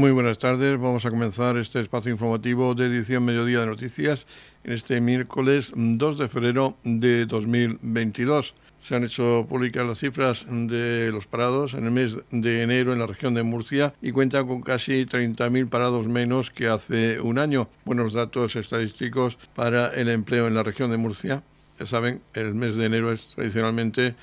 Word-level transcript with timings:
Muy 0.00 0.12
buenas 0.12 0.38
tardes. 0.38 0.80
Vamos 0.80 1.04
a 1.04 1.10
comenzar 1.10 1.58
este 1.58 1.78
espacio 1.78 2.10
informativo 2.10 2.74
de 2.74 2.86
edición 2.86 3.22
Mediodía 3.22 3.60
de 3.60 3.66
Noticias 3.66 4.26
en 4.64 4.72
este 4.72 4.98
miércoles 4.98 5.72
2 5.76 6.16
de 6.16 6.28
febrero 6.30 6.78
de 6.84 7.26
2022. 7.26 8.54
Se 8.82 8.96
han 8.96 9.04
hecho 9.04 9.44
públicas 9.46 9.86
las 9.86 9.98
cifras 9.98 10.46
de 10.48 11.10
los 11.12 11.26
parados 11.26 11.74
en 11.74 11.84
el 11.84 11.90
mes 11.90 12.16
de 12.30 12.62
enero 12.62 12.94
en 12.94 12.98
la 12.98 13.06
región 13.06 13.34
de 13.34 13.42
Murcia 13.42 13.92
y 14.00 14.12
cuentan 14.12 14.46
con 14.46 14.62
casi 14.62 15.04
30.000 15.04 15.68
parados 15.68 16.08
menos 16.08 16.48
que 16.50 16.68
hace 16.68 17.20
un 17.20 17.38
año. 17.38 17.68
Buenos 17.84 18.14
datos 18.14 18.56
estadísticos 18.56 19.36
para 19.54 19.88
el 19.88 20.08
empleo 20.08 20.46
en 20.46 20.54
la 20.54 20.62
región 20.62 20.90
de 20.90 20.96
Murcia. 20.96 21.42
Ya 21.78 21.84
saben, 21.84 22.22
el 22.32 22.54
mes 22.54 22.74
de 22.76 22.86
enero 22.86 23.12
es 23.12 23.34
tradicionalmente 23.34 24.14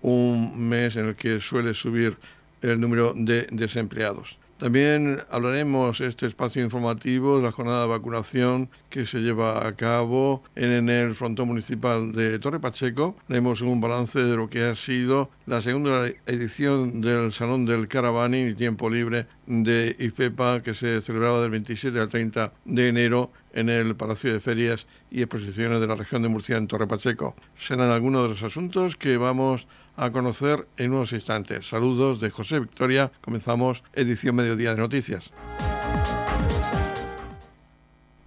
un 0.00 0.70
mes 0.70 0.96
en 0.96 1.08
el 1.08 1.16
que 1.16 1.38
suele 1.40 1.74
subir 1.74 2.16
el 2.62 2.80
número 2.80 3.12
de 3.14 3.46
desempleados. 3.50 4.37
También 4.58 5.20
hablaremos 5.30 6.00
este 6.00 6.26
espacio 6.26 6.64
informativo 6.64 7.36
de 7.36 7.44
la 7.44 7.52
jornada 7.52 7.82
de 7.82 7.86
vacunación 7.86 8.68
que 8.90 9.06
se 9.06 9.20
lleva 9.20 9.64
a 9.64 9.76
cabo 9.76 10.42
en 10.56 10.90
el 10.90 11.14
frontón 11.14 11.46
municipal 11.46 12.10
de 12.10 12.40
Torre 12.40 12.58
Pacheco. 12.58 13.14
Haremos 13.28 13.60
un 13.60 13.80
balance 13.80 14.18
de 14.18 14.36
lo 14.36 14.50
que 14.50 14.64
ha 14.64 14.74
sido 14.74 15.30
la 15.46 15.62
segunda 15.62 16.08
edición 16.26 17.00
del 17.00 17.32
Salón 17.32 17.66
del 17.66 17.86
Caravani 17.86 18.48
y 18.48 18.54
Tiempo 18.54 18.90
Libre 18.90 19.28
de 19.46 19.94
IFEPA 19.96 20.60
que 20.64 20.74
se 20.74 21.02
celebraba 21.02 21.40
del 21.40 21.50
27 21.50 21.96
al 21.96 22.08
30 22.08 22.52
de 22.64 22.88
enero 22.88 23.30
en 23.52 23.68
el 23.68 23.94
Palacio 23.94 24.32
de 24.32 24.40
Ferias 24.40 24.88
y 25.10 25.22
Exposiciones 25.22 25.80
de 25.80 25.86
la 25.86 25.94
región 25.94 26.22
de 26.22 26.28
Murcia 26.28 26.56
en 26.56 26.66
Torre 26.66 26.88
Pacheco. 26.88 27.36
Serán 27.56 27.90
algunos 27.90 28.24
de 28.24 28.28
los 28.30 28.42
asuntos 28.42 28.96
que 28.96 29.16
vamos 29.18 29.62
a 29.62 29.87
conocer 30.12 30.66
en 30.76 30.92
unos 30.92 31.12
instantes. 31.12 31.68
Saludos 31.68 32.20
de 32.20 32.30
José 32.30 32.60
Victoria. 32.60 33.10
Comenzamos 33.20 33.82
edición 33.92 34.36
Mediodía 34.36 34.70
de 34.70 34.80
Noticias. 34.80 35.30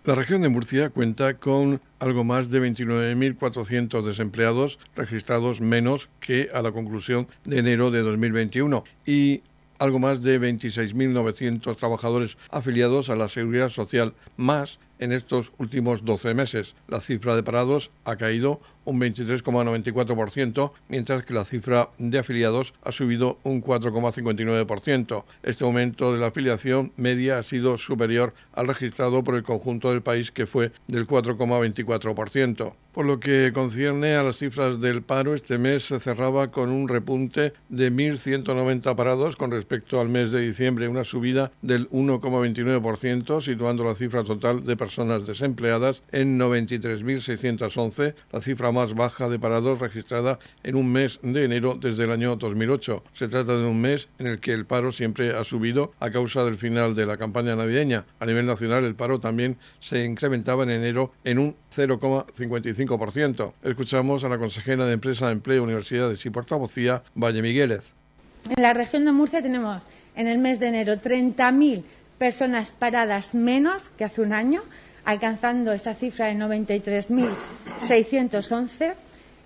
La 0.04 0.16
región 0.16 0.42
de 0.42 0.50
Murcia 0.50 0.90
cuenta 0.90 1.36
con 1.36 1.80
algo 2.00 2.24
más 2.24 2.50
de 2.50 2.60
29.400 2.60 4.02
desempleados 4.02 4.80
registrados 4.96 5.62
menos 5.62 6.10
que 6.20 6.50
a 6.54 6.64
la 6.64 6.72
conclusión 6.72 7.28
de 7.46 7.60
enero 7.60 7.92
de 7.92 8.02
2021 8.02 8.84
y 9.06 9.44
algo 9.78 10.00
más 10.00 10.24
de 10.24 10.42
26.900 10.42 11.76
trabajadores 11.76 12.38
afiliados 12.50 13.10
a 13.10 13.16
la 13.16 13.30
Seguridad 13.30 13.70
Social, 13.70 14.14
más 14.38 14.80
en 14.98 15.12
estos 15.12 15.54
últimos 15.58 16.04
12 16.04 16.34
meses. 16.34 16.76
La 16.88 17.00
cifra 17.00 17.36
de 17.36 17.44
parados 17.44 17.92
ha 18.04 18.16
caído 18.16 18.60
un 18.86 19.00
23,94%, 19.00 20.72
mientras 20.90 21.24
que 21.24 21.34
la 21.34 21.46
cifra 21.46 21.90
de 21.98 22.20
afiliados 22.20 22.74
ha 22.84 22.92
subido 22.92 23.38
un 23.44 23.64
4,59%. 23.64 25.24
Este 25.44 25.64
aumento 25.64 26.14
de 26.14 26.20
la 26.20 26.28
afiliación 26.28 26.92
media 26.98 27.40
ha 27.40 27.44
sido 27.44 27.78
superior 27.78 28.34
al 28.54 28.68
registrado 28.68 29.24
por 29.24 29.36
el 29.36 29.44
conjunto 29.44 29.92
del 29.92 30.02
país, 30.02 30.32
que 30.32 30.46
fue 30.46 30.72
del 30.88 31.08
4,24%. 31.08 32.74
Por 32.92 33.06
lo 33.06 33.22
que 33.22 33.52
concierne 33.54 34.16
a 34.16 34.24
las 34.24 34.38
cifras 34.38 34.82
del 34.82 35.02
paro, 35.02 35.34
este 35.34 35.58
mes 35.58 35.86
se 35.86 36.02
cerraba 36.02 36.50
con 36.50 36.70
un 36.70 36.90
repunte 36.90 37.54
de 37.70 37.90
1.190 37.90 38.96
parados 38.98 39.38
con 39.38 39.50
respecto 39.50 40.02
al 40.02 40.10
mes 40.10 40.32
de 40.34 40.42
diciembre, 40.42 40.90
una 40.90 41.06
subida 41.06 41.54
del 41.62 41.90
1,29%, 41.90 43.42
situando 43.42 43.86
la 43.86 43.96
cifra 43.96 44.26
total 44.26 44.66
de 44.66 44.76
personas 44.76 45.26
desempleadas 45.26 46.04
en 46.12 46.38
93.611, 46.38 48.14
la 48.34 48.42
cifra 48.42 48.71
más 48.72 48.94
baja 48.94 49.30
de 49.30 49.40
parados 49.40 49.80
registrada 49.80 50.40
en 50.64 50.76
un 50.76 50.92
mes 50.92 51.20
de 51.24 51.46
enero 51.46 51.78
desde 51.80 52.04
el 52.04 52.12
año 52.12 52.36
2008. 52.36 53.04
Se 53.14 53.28
trata 53.28 53.58
de 53.58 53.68
un 53.68 53.82
mes 53.82 54.08
en 54.20 54.28
el 54.28 54.40
que 54.40 54.54
el 54.54 54.66
paro 54.66 54.92
siempre 54.92 55.36
ha 55.36 55.44
subido 55.44 55.94
a 56.00 56.12
causa 56.12 56.44
del 56.44 56.58
final 56.58 56.96
de 56.96 57.06
la 57.06 57.18
campaña 57.18 57.56
navideña. 57.56 58.06
A 58.20 58.26
nivel 58.26 58.46
nacional, 58.46 58.84
el 58.86 58.96
paro 58.96 59.20
también 59.20 59.58
se 59.80 60.06
incrementaba 60.06 60.64
en 60.64 60.72
enero 60.72 61.12
en 61.24 61.40
un 61.40 61.56
0,55%. 61.76 63.54
Escuchamos 63.64 64.24
a 64.24 64.30
la 64.30 64.38
consejera 64.38 64.86
de 64.86 64.94
Empresa, 64.94 65.32
Empleo, 65.32 65.64
Universidades 65.64 66.26
y 66.26 66.30
Portavocía, 66.30 67.04
Valle 67.16 67.42
Migueles. 67.42 67.94
En 68.50 68.62
la 68.62 68.74
región 68.74 69.06
de 69.06 69.12
Murcia 69.12 69.42
tenemos 69.42 69.84
en 70.16 70.28
el 70.28 70.40
mes 70.40 70.60
de 70.60 70.68
enero 70.68 70.96
30.000 70.96 71.84
personas 72.18 72.72
paradas 72.72 73.34
menos 73.34 73.90
que 73.98 74.04
hace 74.04 74.22
un 74.22 74.34
año, 74.34 74.62
alcanzando 75.06 75.72
esta 75.72 75.94
cifra 75.94 76.26
de 76.28 76.36
93.611. 76.36 78.94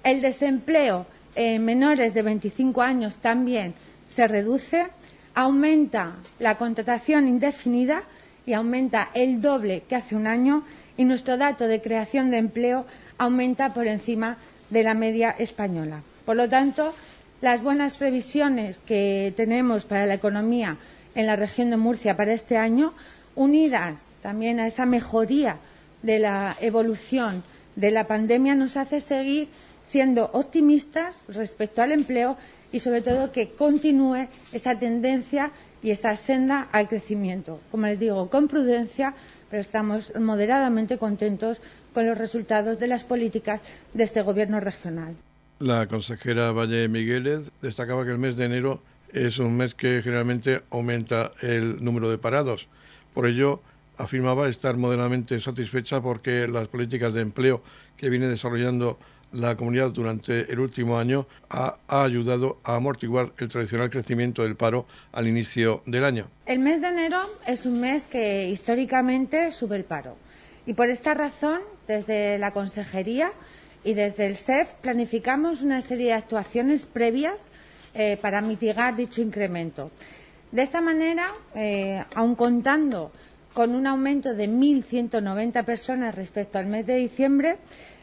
El 0.04 0.22
desempleo 0.22 1.06
en 1.36 1.64
menores 1.66 2.14
de 2.14 2.22
25 2.22 2.82
años 2.82 3.18
también 3.18 3.74
se 4.10 4.28
reduce. 4.28 4.88
Aumenta 5.34 6.16
la 6.40 6.58
contratación 6.58 7.28
indefinida 7.28 8.04
y 8.46 8.54
aumenta 8.54 9.10
el 9.14 9.42
doble 9.42 9.84
que 9.88 9.96
hace 9.96 10.16
un 10.16 10.28
año 10.28 10.64
y 10.98 11.06
nuestro 11.06 11.38
dato 11.38 11.68
de 11.68 11.82
creación 11.82 12.32
de 12.32 12.38
empleo 12.38 12.86
aumenta 13.18 13.74
por 13.74 13.88
encima 13.88 14.38
de 14.70 14.84
la 14.84 14.94
media 14.94 15.36
española. 15.38 16.02
Por 16.26 16.36
lo 16.36 16.50
tanto, 16.50 16.94
las 17.42 17.62
buenas 17.62 17.96
previsiones 17.96 18.80
que 18.80 19.34
tenemos 19.36 19.86
para 19.86 20.06
la 20.06 20.14
economía 20.14 20.78
en 21.16 21.28
la 21.28 21.36
región 21.36 21.70
de 21.70 21.78
Murcia 21.78 22.18
para 22.18 22.34
este 22.34 22.58
año, 22.58 22.94
unidas 23.36 24.10
también 24.22 24.60
a 24.60 24.68
esa 24.68 24.86
mejoría 24.86 25.58
de 26.02 26.20
la 26.20 26.56
evolución 26.60 27.44
de 27.76 27.92
la 27.92 28.08
pandemia, 28.08 28.56
nos 28.56 28.78
hace 28.78 29.02
seguir 29.02 29.50
siendo 29.88 30.30
optimistas 30.34 31.22
respecto 31.28 31.82
al 31.82 31.92
empleo 31.92 32.38
y, 32.72 32.80
sobre 32.80 33.02
todo, 33.02 33.32
que 33.32 33.50
continúe 33.50 34.28
esa 34.52 34.78
tendencia 34.78 35.52
y 35.84 35.92
esa 35.92 36.16
senda 36.16 36.68
al 36.72 36.88
crecimiento. 36.88 37.60
Como 37.72 37.86
les 37.86 38.00
digo, 38.00 38.30
con 38.30 38.48
prudencia, 38.48 39.14
pero 39.50 39.62
estamos 39.62 40.14
moderadamente 40.20 40.98
contentos 40.98 41.62
con 41.94 42.08
los 42.08 42.18
resultados 42.18 42.80
de 42.80 42.88
las 42.88 43.04
políticas 43.04 43.62
de 43.94 44.04
este 44.04 44.22
Gobierno 44.22 44.60
regional. 44.60 45.16
La 45.60 45.88
consejera 45.88 46.52
Valle 46.52 46.90
Migueles 46.90 47.52
destacaba 47.62 48.04
que 48.04 48.12
el 48.12 48.18
mes 48.18 48.36
de 48.36 48.46
enero 48.46 48.82
es 49.14 49.40
un 49.40 49.56
mes 49.56 49.74
que 49.76 50.02
generalmente 50.04 50.62
aumenta 50.72 51.32
el 51.42 51.84
número 51.84 52.10
de 52.10 52.18
parados. 52.18 52.68
Por 53.16 53.26
ello, 53.28 53.62
afirmaba 53.98 54.50
estar 54.50 54.76
moderadamente 54.76 55.40
satisfecha 55.40 56.02
porque 56.02 56.48
las 56.50 56.68
políticas 56.68 57.14
de 57.14 57.22
empleo 57.22 57.62
que 57.96 58.10
viene 58.10 58.28
desarrollando 58.28 59.00
la 59.32 59.56
comunidad 59.56 59.92
durante 59.92 60.52
el 60.52 60.60
último 60.60 61.00
año 61.00 61.26
ha, 61.50 61.78
ayudado 61.88 62.60
a 62.66 62.76
amortiguar 62.76 63.32
el 63.38 63.48
tradicional 63.48 63.90
crecimiento 63.90 64.44
del 64.44 64.58
paro 64.58 64.86
al 65.14 65.30
inicio 65.30 65.82
del 65.86 66.04
año. 66.04 66.28
El 66.46 66.60
mes 66.60 66.82
de 66.82 66.88
enero 66.90 67.22
es 67.48 67.66
un 67.66 67.80
mes 67.80 68.06
que 68.06 68.50
históricamente 68.50 69.52
sube 69.52 69.78
el 69.78 69.86
paro 69.86 70.18
y 70.66 70.74
por 70.74 70.90
esta 70.90 71.14
razón 71.14 71.62
desde 71.88 72.38
la 72.38 72.52
Consejería 72.52 73.32
y 73.86 73.94
desde 73.94 74.26
el 74.26 74.36
SEF 74.36 74.74
planificamos 74.82 75.62
una 75.62 75.80
serie 75.80 76.08
de 76.08 76.14
actuaciones 76.14 76.86
previas 76.86 77.50
eh, 77.94 78.18
para 78.22 78.42
mitigar 78.42 78.98
dicho 78.98 79.22
incremento. 79.22 79.90
De 80.52 80.62
esta 80.62 80.82
manera, 80.82 81.34
eh, 81.56 82.04
aun 82.16 82.36
contando 82.36 83.12
con 83.54 83.74
un 83.76 83.88
aumento 83.88 84.34
de 84.34 84.50
1.190 84.50 85.64
personas 85.64 86.14
respecto 86.16 86.58
al 86.58 86.66
mes 86.68 86.86
de 86.86 86.96
diciembre, 86.96 87.58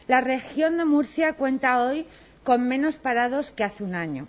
la 0.07 0.21
región 0.21 0.77
de 0.77 0.85
Murcia 0.85 1.33
cuenta 1.33 1.83
hoy 1.83 2.07
con 2.43 2.67
menos 2.67 2.97
parados 2.97 3.51
que 3.51 3.63
hace 3.63 3.83
un 3.83 3.93
año. 3.95 4.27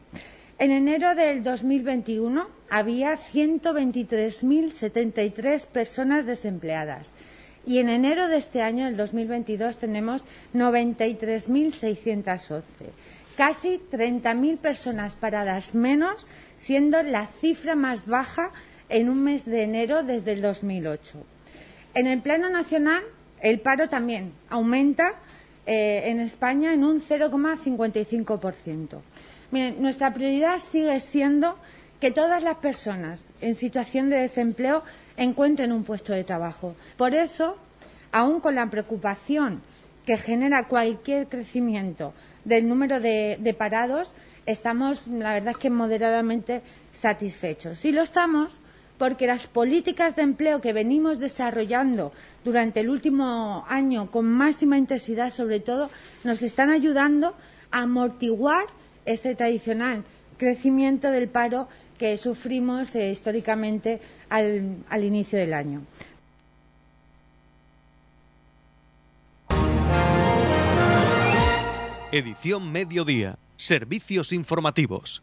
En 0.59 0.71
enero 0.71 1.15
del 1.15 1.43
2021 1.43 2.47
había 2.71 3.15
123.073 3.15 5.67
personas 5.67 6.27
desempleadas 6.27 7.15
y 7.67 7.79
en 7.79 7.89
enero 7.89 8.29
de 8.29 8.37
este 8.37 8.61
año, 8.61 8.87
el 8.87 8.97
2022, 8.97 9.79
tenemos 9.79 10.27
93.611. 10.53 12.63
Casi 13.37 13.81
30.000 13.91 14.59
personas 14.59 15.17
paradas 15.17 15.75
menos, 15.75 16.27
siendo 16.55 17.03
la 17.03 17.27
cifra 17.41 17.75
más 17.75 18.07
baja 18.07 18.53
en 18.89 19.09
un 19.09 19.23
mes 19.23 19.45
de 19.45 19.65
enero 19.65 20.05
desde 20.05 20.33
el 20.33 20.43
2008. 20.43 21.19
En 21.95 22.07
el 22.07 22.23
plano 22.23 22.49
nacional, 22.49 23.03
el 23.41 23.61
paro 23.61 23.89
también 23.89 24.33
aumenta 24.49 25.15
eh, 25.67 26.03
en 26.07 26.21
España 26.21 26.73
en 26.73 26.85
un 26.85 27.01
0,55%. 27.01 29.01
nuestra 29.79 30.13
prioridad 30.13 30.59
sigue 30.59 31.01
siendo 31.01 31.57
que 32.01 32.11
todas 32.11 32.43
las 32.43 32.59
personas 32.59 33.31
en 33.41 33.55
situación 33.55 34.11
de 34.11 34.19
desempleo 34.19 34.83
encuentren 35.17 35.73
un 35.73 35.85
puesto 35.85 36.13
de 36.13 36.25
trabajo. 36.25 36.75
Por 36.97 37.15
eso, 37.15 37.57
aun 38.13 38.41
con 38.41 38.55
la 38.55 38.69
preocupación 38.69 39.63
que 40.05 40.19
genera 40.19 40.69
cualquier 40.69 41.29
crecimiento 41.29 42.13
del 42.45 42.69
número 42.69 43.01
de, 43.01 43.57
parados, 43.57 44.15
estamos, 44.47 45.07
la 45.07 45.35
verdad 45.35 45.53
es 45.53 45.59
que 45.59 45.71
moderadamente 45.71 46.63
satisfechos. 46.93 47.85
Y 47.85 47.93
lo 47.93 48.03
estamos 48.03 48.59
porque 48.99 49.27
las 49.27 49.47
políticas 49.47 50.15
de 50.15 50.23
empleo 50.23 50.61
que 50.61 50.73
venimos 50.73 51.19
desarrollando 51.19 52.13
durante 52.45 52.81
el 52.81 52.89
último 52.89 53.65
año 53.69 54.11
con 54.11 54.27
máxima 54.27 54.79
intensidad, 54.79 55.31
sobre 55.31 55.61
todo, 55.61 55.91
nos 56.23 56.43
están 56.43 56.71
ayudando 56.71 57.35
a 57.71 57.83
amortiguar 57.83 58.67
ese 59.05 59.35
tradicional 59.35 60.05
crecimiento 60.39 61.11
del 61.11 61.29
paro 61.29 61.69
que 61.99 62.17
sufrimos 62.19 62.95
eh, 62.95 63.11
históricamente 63.11 64.01
al 64.29 65.05
inicio 65.05 65.39
del 65.39 65.55
año. 65.55 65.83
Edición 72.15 72.71
Mediodía. 72.71 73.41
Servicios 73.57 74.33
informativos. 74.33 75.21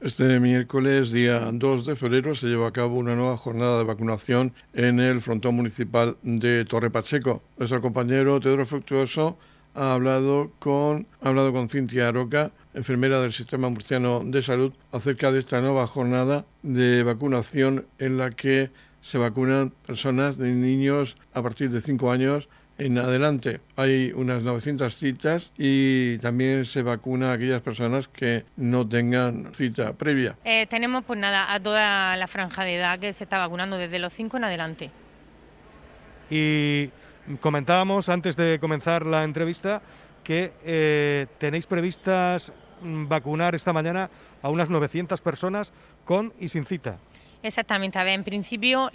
Este 0.00 0.38
miércoles, 0.38 1.10
día 1.10 1.50
2 1.52 1.84
de 1.84 1.96
febrero, 1.96 2.36
se 2.36 2.46
lleva 2.46 2.68
a 2.68 2.72
cabo 2.72 2.94
una 2.94 3.16
nueva 3.16 3.36
jornada 3.36 3.78
de 3.78 3.82
vacunación 3.82 4.52
en 4.72 5.00
el 5.00 5.20
frontón 5.20 5.56
municipal 5.56 6.16
de 6.22 6.64
Torre 6.64 6.90
Pacheco. 6.90 7.42
Nuestro 7.58 7.80
compañero 7.80 8.38
Teodoro 8.38 8.64
Fructuoso 8.66 9.36
ha 9.74 9.94
hablado 9.94 10.52
con, 10.60 11.08
ha 11.20 11.30
hablado 11.30 11.52
con 11.52 11.68
Cintia 11.68 12.06
Aroca, 12.06 12.52
enfermera 12.72 13.20
del 13.20 13.32
Sistema 13.32 13.68
Murciano 13.68 14.22
de 14.24 14.42
Salud, 14.42 14.72
acerca 14.92 15.32
de 15.32 15.40
esta 15.40 15.60
nueva 15.60 15.88
jornada 15.88 16.44
de 16.62 17.02
vacunación 17.02 17.86
en 17.98 18.16
la 18.16 18.30
que 18.30 18.70
se 19.00 19.18
vacunan 19.18 19.72
personas 19.84 20.38
de 20.38 20.52
niños 20.52 21.16
a 21.34 21.42
partir 21.42 21.68
de 21.70 21.80
5 21.80 22.12
años 22.12 22.48
en 22.78 22.98
adelante. 22.98 23.60
Hay 23.76 24.12
unas 24.14 24.42
900 24.42 24.94
citas 24.94 25.52
y 25.56 26.18
también 26.18 26.64
se 26.64 26.82
vacuna 26.82 27.30
a 27.30 27.34
aquellas 27.34 27.62
personas 27.62 28.08
que 28.08 28.44
no 28.56 28.88
tengan 28.88 29.52
cita 29.54 29.92
previa. 29.92 30.36
Eh, 30.44 30.66
tenemos 30.66 31.04
pues 31.04 31.18
nada 31.18 31.52
a 31.52 31.60
toda 31.60 32.16
la 32.16 32.26
franja 32.26 32.64
de 32.64 32.76
edad 32.76 32.98
que 32.98 33.12
se 33.12 33.24
está 33.24 33.38
vacunando 33.38 33.76
desde 33.76 33.98
los 33.98 34.12
5 34.12 34.36
en 34.36 34.44
adelante. 34.44 34.90
Y 36.30 36.90
comentábamos 37.40 38.08
antes 38.08 38.36
de 38.36 38.58
comenzar 38.58 39.06
la 39.06 39.24
entrevista 39.24 39.82
que 40.24 40.52
eh, 40.64 41.26
tenéis 41.38 41.66
previstas 41.66 42.52
mm, 42.80 43.08
vacunar 43.08 43.54
esta 43.54 43.72
mañana 43.72 44.10
a 44.40 44.48
unas 44.48 44.70
900 44.70 45.20
personas 45.20 45.72
con 46.04 46.32
y 46.38 46.48
sin 46.48 46.64
cita. 46.64 46.98
Exactamente, 47.42 47.98
a 47.98 48.04
ver, 48.04 48.14
en 48.14 48.22
principio 48.24 48.90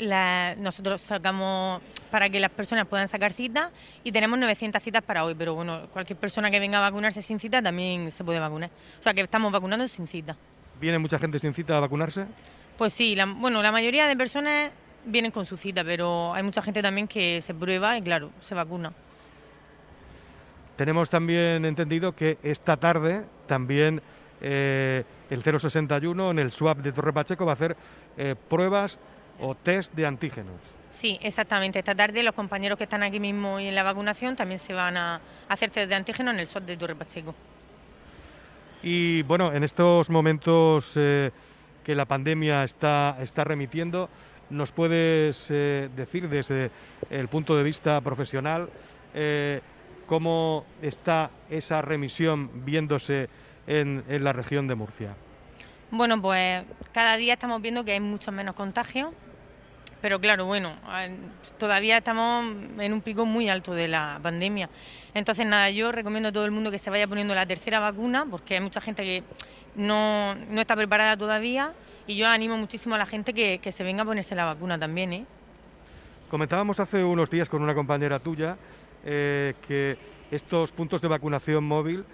nosotros 0.58 1.02
sacamos 1.02 1.82
para 2.10 2.30
que 2.30 2.40
las 2.40 2.52
personas 2.52 2.88
puedan 2.88 3.10
sacar 3.10 3.34
cita 3.34 3.72
y 4.04 4.12
tenemos 4.14 4.40
900 4.40 4.82
citas 4.82 5.04
para 5.04 5.26
hoy, 5.26 5.36
pero 5.36 5.54
bueno, 5.54 5.88
cualquier 5.92 6.18
persona 6.18 6.50
que 6.50 6.60
venga 6.60 6.78
a 6.78 6.82
vacunarse 6.82 7.22
sin 7.22 7.40
cita 7.40 7.62
también 7.62 8.10
se 8.10 8.24
puede 8.24 8.40
vacunar. 8.40 8.70
O 9.00 9.04
sea 9.04 9.14
que 9.14 9.22
estamos 9.22 9.52
vacunando 9.52 9.86
sin 9.88 10.08
cita. 10.08 10.38
¿Viene 10.80 10.98
mucha 10.98 11.20
gente 11.20 11.40
sin 11.40 11.54
cita 11.54 11.76
a 11.76 11.82
vacunarse? 11.82 12.26
Pues 12.78 12.94
sí, 12.94 13.18
bueno, 13.38 13.62
la 13.62 13.72
mayoría 13.72 14.08
de 14.08 14.16
personas 14.16 14.72
vienen 15.04 15.32
con 15.32 15.46
su 15.46 15.58
cita, 15.58 15.84
pero 15.84 16.34
hay 16.34 16.44
mucha 16.44 16.62
gente 16.62 16.82
también 16.82 17.08
que 17.08 17.42
se 17.42 17.54
prueba 17.54 17.98
y 17.98 18.02
claro, 18.02 18.32
se 18.42 18.56
vacuna. 18.56 18.94
Tenemos 20.78 21.10
también 21.10 21.66
entendido 21.66 22.16
que 22.16 22.38
esta 22.44 22.78
tarde 22.78 23.26
también 23.48 24.02
eh, 24.42 25.04
el 25.30 25.44
061 25.44 26.32
en 26.32 26.40
el 26.40 26.52
SWAP 26.52 26.80
de 26.80 26.92
Torre 26.92 27.14
Pacheco 27.14 27.46
va 27.46 27.52
a 27.52 27.54
hacer 27.54 27.76
eh, 28.18 28.36
pruebas 28.50 29.00
o 29.40 29.56
test 29.56 29.94
de 29.94 30.06
antígenos. 30.06 30.76
Sí, 30.90 31.20
exactamente. 31.22 31.80
Esta 31.80 31.94
tarde 31.94 32.24
los 32.24 32.34
compañeros 32.34 32.78
que 32.78 32.86
están 32.86 33.04
aquí 33.04 33.20
mismo 33.20 33.60
y 33.60 33.68
en 33.68 33.76
la 33.76 33.84
vacunación 33.84 34.36
también 34.36 34.60
se 34.60 34.74
van 34.74 34.98
a 34.98 35.22
hacer 35.48 35.70
test 35.70 35.90
de 35.90 35.96
antígenos 35.96 36.34
en 36.34 36.40
el 36.40 36.48
SWAP 36.48 36.66
de 36.66 36.78
Torre 36.78 36.96
Pacheco. 36.96 37.36
Y 38.82 39.22
bueno, 39.24 39.54
en 39.54 39.64
estos 39.64 40.10
momentos 40.10 40.94
eh, 40.96 41.32
que 41.84 41.96
la 41.96 42.06
pandemia 42.06 42.64
está, 42.64 43.18
está 43.22 43.44
remitiendo, 43.44 44.10
¿nos 44.50 44.72
puedes 44.72 45.50
decir 45.50 46.30
desde 46.30 46.72
el 47.10 47.28
punto 47.28 47.56
de 47.56 47.64
vista 47.64 48.00
profesional 48.02 48.70
cómo 50.08 50.66
está 50.82 51.30
esa 51.50 51.82
remisión 51.82 52.66
viéndose 52.66 53.30
en, 53.68 54.04
la 54.24 54.34
región 54.34 54.68
de 54.68 54.76
Murcia? 54.76 55.16
Bueno, 55.92 56.22
pues 56.22 56.64
cada 56.92 57.18
día 57.18 57.34
estamos 57.34 57.62
viendo 57.62 57.84
que 57.84 57.92
hay 57.92 58.00
mucho 58.00 58.32
menos 58.32 58.56
contagios, 58.56 59.14
pero 60.02 60.20
claro, 60.20 60.46
bueno, 60.46 60.74
todavía 61.58 61.98
estamos 61.98 62.46
en 62.80 62.94
un 62.94 63.02
pico 63.02 63.26
muy 63.26 63.50
alto 63.50 63.74
de 63.74 63.88
la 63.88 64.20
pandemia. 64.22 64.70
Entonces, 65.14 65.46
nada, 65.46 65.70
yo 65.70 65.92
recomiendo 65.92 66.30
a 66.30 66.32
todo 66.32 66.46
el 66.46 66.52
mundo 66.52 66.72
que 66.72 66.78
se 66.78 66.90
vaya 66.90 67.08
poniendo 67.08 67.34
la 67.36 67.46
tercera 67.46 67.80
vacuna, 67.80 68.26
porque 68.30 68.56
hay 68.56 68.62
mucha 68.62 68.82
gente 68.82 69.04
que 69.04 69.24
no, 69.76 70.36
está 70.56 70.76
preparada 70.76 71.18
todavía, 71.18 71.74
y 72.06 72.16
yo 72.16 72.28
animo 72.28 72.58
muchísimo 72.58 72.96
a 72.96 72.98
la 72.98 73.06
gente 73.06 73.34
que, 73.34 73.72
se 73.72 73.84
venga 73.84 74.04
a 74.04 74.06
ponerse 74.06 74.36
la 74.36 74.46
vacuna 74.46 74.78
también. 74.78 75.14
¿eh? 75.14 75.26
Comentábamos 76.30 76.80
hace 76.80 77.04
unos 77.04 77.30
días 77.30 77.50
con 77.50 77.62
una 77.62 77.74
compañera 77.74 78.20
tuya 78.20 78.58
eh, 79.04 79.54
que 79.68 79.98
estos 80.32 80.72
puntos 80.72 81.02
de 81.02 81.08
vacunación 81.08 81.64
móvil 81.64 82.06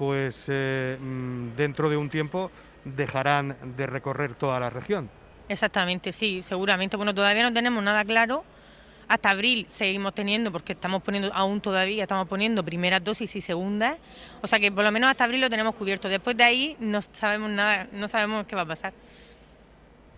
pues 0.00 0.46
eh, 0.48 0.96
mm, 0.98 1.56
dentro 1.58 1.90
de 1.90 1.96
un 1.98 2.08
tiempo 2.08 2.50
dejarán 2.86 3.54
de 3.76 3.86
recorrer 3.86 4.34
toda 4.34 4.58
la 4.58 4.70
región. 4.70 5.10
Exactamente, 5.46 6.10
sí, 6.10 6.42
seguramente. 6.42 6.96
Bueno, 6.96 7.14
todavía 7.14 7.42
no 7.42 7.52
tenemos 7.52 7.84
nada 7.84 8.02
claro. 8.06 8.42
Hasta 9.08 9.28
abril 9.28 9.66
seguimos 9.70 10.14
teniendo, 10.14 10.50
porque 10.50 10.72
estamos 10.72 11.02
poniendo, 11.02 11.30
aún 11.34 11.60
todavía 11.60 12.04
estamos 12.04 12.26
poniendo 12.28 12.64
primeras 12.64 13.04
dosis 13.04 13.36
y 13.36 13.42
segundas. 13.42 13.98
O 14.40 14.46
sea 14.46 14.58
que 14.58 14.72
por 14.72 14.84
lo 14.84 14.90
menos 14.90 15.10
hasta 15.10 15.24
abril 15.24 15.42
lo 15.42 15.50
tenemos 15.50 15.74
cubierto. 15.74 16.08
Después 16.08 16.34
de 16.34 16.44
ahí 16.44 16.76
no 16.80 17.02
sabemos 17.02 17.50
nada, 17.50 17.86
no 17.92 18.08
sabemos 18.08 18.46
qué 18.46 18.56
va 18.56 18.62
a 18.62 18.66
pasar. 18.66 18.94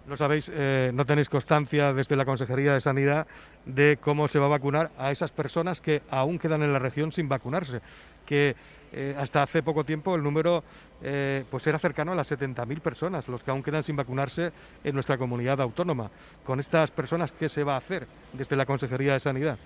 No 0.07 0.17
sabéis, 0.17 0.49
eh, 0.55 0.93
no 0.95 1.05
tenéis 1.05 1.29
constancia 1.29 1.93
desde 1.93 2.15
la 2.15 2.25
Consejería 2.25 2.75
de 2.75 2.81
Sanidad 2.81 3.27
de 3.67 3.99
cómo 4.01 4.29
se 4.29 4.39
va 4.39 4.47
a 4.47 4.51
vacunar 4.51 4.93
a 4.97 5.11
esas 5.11 5.33
personas 5.33 5.81
que 5.81 6.03
aún 6.09 6.39
quedan 6.39 6.63
en 6.63 6.73
la 6.73 6.79
región 6.79 7.11
sin 7.11 7.29
vacunarse, 7.29 7.81
que 8.27 8.55
eh, 8.93 9.15
hasta 9.17 9.43
hace 9.43 9.63
poco 9.63 9.85
tiempo 9.85 10.15
el 10.15 10.23
número 10.23 10.63
eh, 11.03 11.45
pues 11.51 11.67
era 11.67 11.79
cercano 11.79 12.13
a 12.13 12.15
las 12.15 12.31
70.000 12.31 12.81
personas, 12.81 13.27
los 13.29 13.43
que 13.43 13.51
aún 13.51 13.63
quedan 13.63 13.83
sin 13.83 13.97
vacunarse 13.97 14.53
en 14.85 14.95
nuestra 14.95 15.17
comunidad 15.19 15.61
autónoma. 15.61 16.11
Con 16.45 16.61
estas 16.61 16.91
personas, 16.91 17.33
¿qué 17.33 17.49
se 17.49 17.65
va 17.65 17.75
a 17.75 17.79
hacer 17.79 18.07
desde 18.33 18.57
la 18.57 18.67
Consejería 18.67 19.15
de 19.15 19.21
Sanidad? 19.21 19.59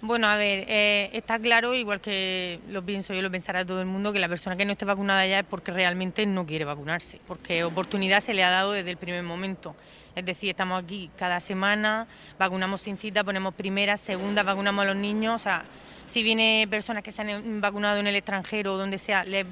Bueno, 0.00 0.26
a 0.26 0.36
ver, 0.36 0.64
eh, 0.66 1.10
está 1.12 1.38
claro, 1.38 1.74
igual 1.74 2.00
que 2.00 2.58
lo 2.68 2.82
pienso 2.82 3.14
yo, 3.14 3.22
lo 3.22 3.30
pensará 3.30 3.64
todo 3.64 3.80
el 3.80 3.86
mundo, 3.86 4.12
que 4.12 4.18
la 4.18 4.28
persona 4.28 4.56
que 4.56 4.64
no 4.64 4.72
esté 4.72 4.84
vacunada 4.84 5.24
ya 5.26 5.40
es 5.40 5.46
porque 5.46 5.70
realmente 5.70 6.26
no 6.26 6.44
quiere 6.44 6.64
vacunarse, 6.64 7.20
porque 7.28 7.62
oportunidad 7.62 8.20
se 8.20 8.34
le 8.34 8.42
ha 8.42 8.50
dado 8.50 8.72
desde 8.72 8.90
el 8.90 8.96
primer 8.96 9.22
momento. 9.22 9.76
Es 10.16 10.24
decir, 10.26 10.50
estamos 10.50 10.82
aquí 10.82 11.08
cada 11.16 11.38
semana, 11.38 12.08
vacunamos 12.38 12.80
sin 12.80 12.96
cita, 12.98 13.22
ponemos 13.22 13.54
primera, 13.54 13.96
segunda, 13.96 14.42
vacunamos 14.42 14.82
a 14.82 14.88
los 14.88 14.96
niños, 14.96 15.36
o 15.36 15.38
sea, 15.38 15.62
si 16.06 16.22
viene 16.22 16.66
personas 16.68 17.02
que 17.02 17.12
se 17.12 17.22
han 17.22 17.60
vacunado 17.60 17.98
en 17.98 18.06
el 18.06 18.16
extranjero 18.16 18.74
o 18.74 18.78
donde 18.78 18.98
sea, 18.98 19.24
le 19.24 19.46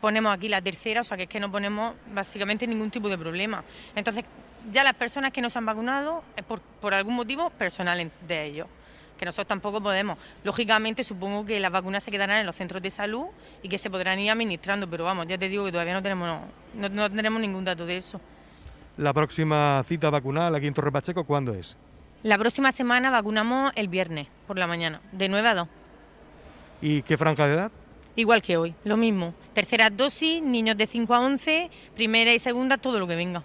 ponemos 0.00 0.32
aquí 0.32 0.48
la 0.48 0.60
tercera, 0.60 1.00
o 1.00 1.04
sea 1.04 1.16
que 1.16 1.24
es 1.24 1.28
que 1.28 1.40
no 1.40 1.50
ponemos 1.50 1.94
básicamente 2.12 2.66
ningún 2.66 2.90
tipo 2.90 3.08
de 3.08 3.18
problema. 3.18 3.64
Entonces, 3.94 4.24
ya 4.72 4.84
las 4.84 4.94
personas 4.94 5.32
que 5.32 5.40
no 5.40 5.50
se 5.50 5.58
han 5.58 5.66
vacunado 5.66 6.22
es 6.36 6.44
por, 6.44 6.94
algún 6.94 7.14
motivo 7.14 7.50
personal 7.50 8.10
de 8.26 8.44
ellos 8.44 8.66
que 9.18 9.24
nosotros 9.24 9.48
tampoco 9.48 9.80
podemos. 9.80 10.18
Lógicamente, 10.44 11.02
supongo 11.02 11.46
que 11.46 11.58
las 11.58 11.72
vacunas 11.72 12.04
se 12.04 12.10
quedarán 12.10 12.40
en 12.40 12.44
los 12.46 12.54
centros 12.54 12.82
de 12.82 12.90
salud 12.90 13.24
y 13.62 13.68
que 13.68 13.78
se 13.78 13.88
podrán 13.88 14.18
ir 14.18 14.30
administrando, 14.30 14.86
pero 14.90 15.04
vamos, 15.04 15.26
ya 15.26 15.38
te 15.38 15.48
digo 15.48 15.64
que 15.64 15.72
todavía 15.72 15.94
no 15.94 16.02
tenemos, 16.02 16.38
no, 16.74 16.88
no 16.90 17.10
tenemos 17.10 17.40
ningún 17.40 17.64
dato 17.64 17.86
de 17.86 17.96
eso. 17.96 18.20
¿La 18.98 19.14
próxima 19.14 19.82
cita 19.88 20.10
vacunal 20.10 20.54
aquí 20.54 20.66
en 20.66 20.74
Torre 20.74 20.92
Pacheco 20.92 21.24
cuándo 21.24 21.54
es? 21.54 21.76
La 22.26 22.38
próxima 22.38 22.72
semana 22.72 23.08
vacunamos 23.08 23.70
el 23.76 23.86
viernes 23.86 24.26
por 24.48 24.58
la 24.58 24.66
mañana, 24.66 25.00
de 25.12 25.28
9 25.28 25.48
a 25.48 25.54
2. 25.54 25.68
¿Y 26.82 27.02
qué 27.02 27.16
franja 27.16 27.46
de 27.46 27.54
edad? 27.54 27.70
Igual 28.16 28.42
que 28.42 28.56
hoy, 28.56 28.74
lo 28.82 28.96
mismo. 28.96 29.32
Tercera 29.52 29.90
dosis, 29.90 30.42
niños 30.42 30.76
de 30.76 30.88
5 30.88 31.14
a 31.14 31.20
11, 31.20 31.70
primera 31.94 32.34
y 32.34 32.40
segunda, 32.40 32.78
todo 32.78 32.98
lo 32.98 33.06
que 33.06 33.14
venga. 33.14 33.44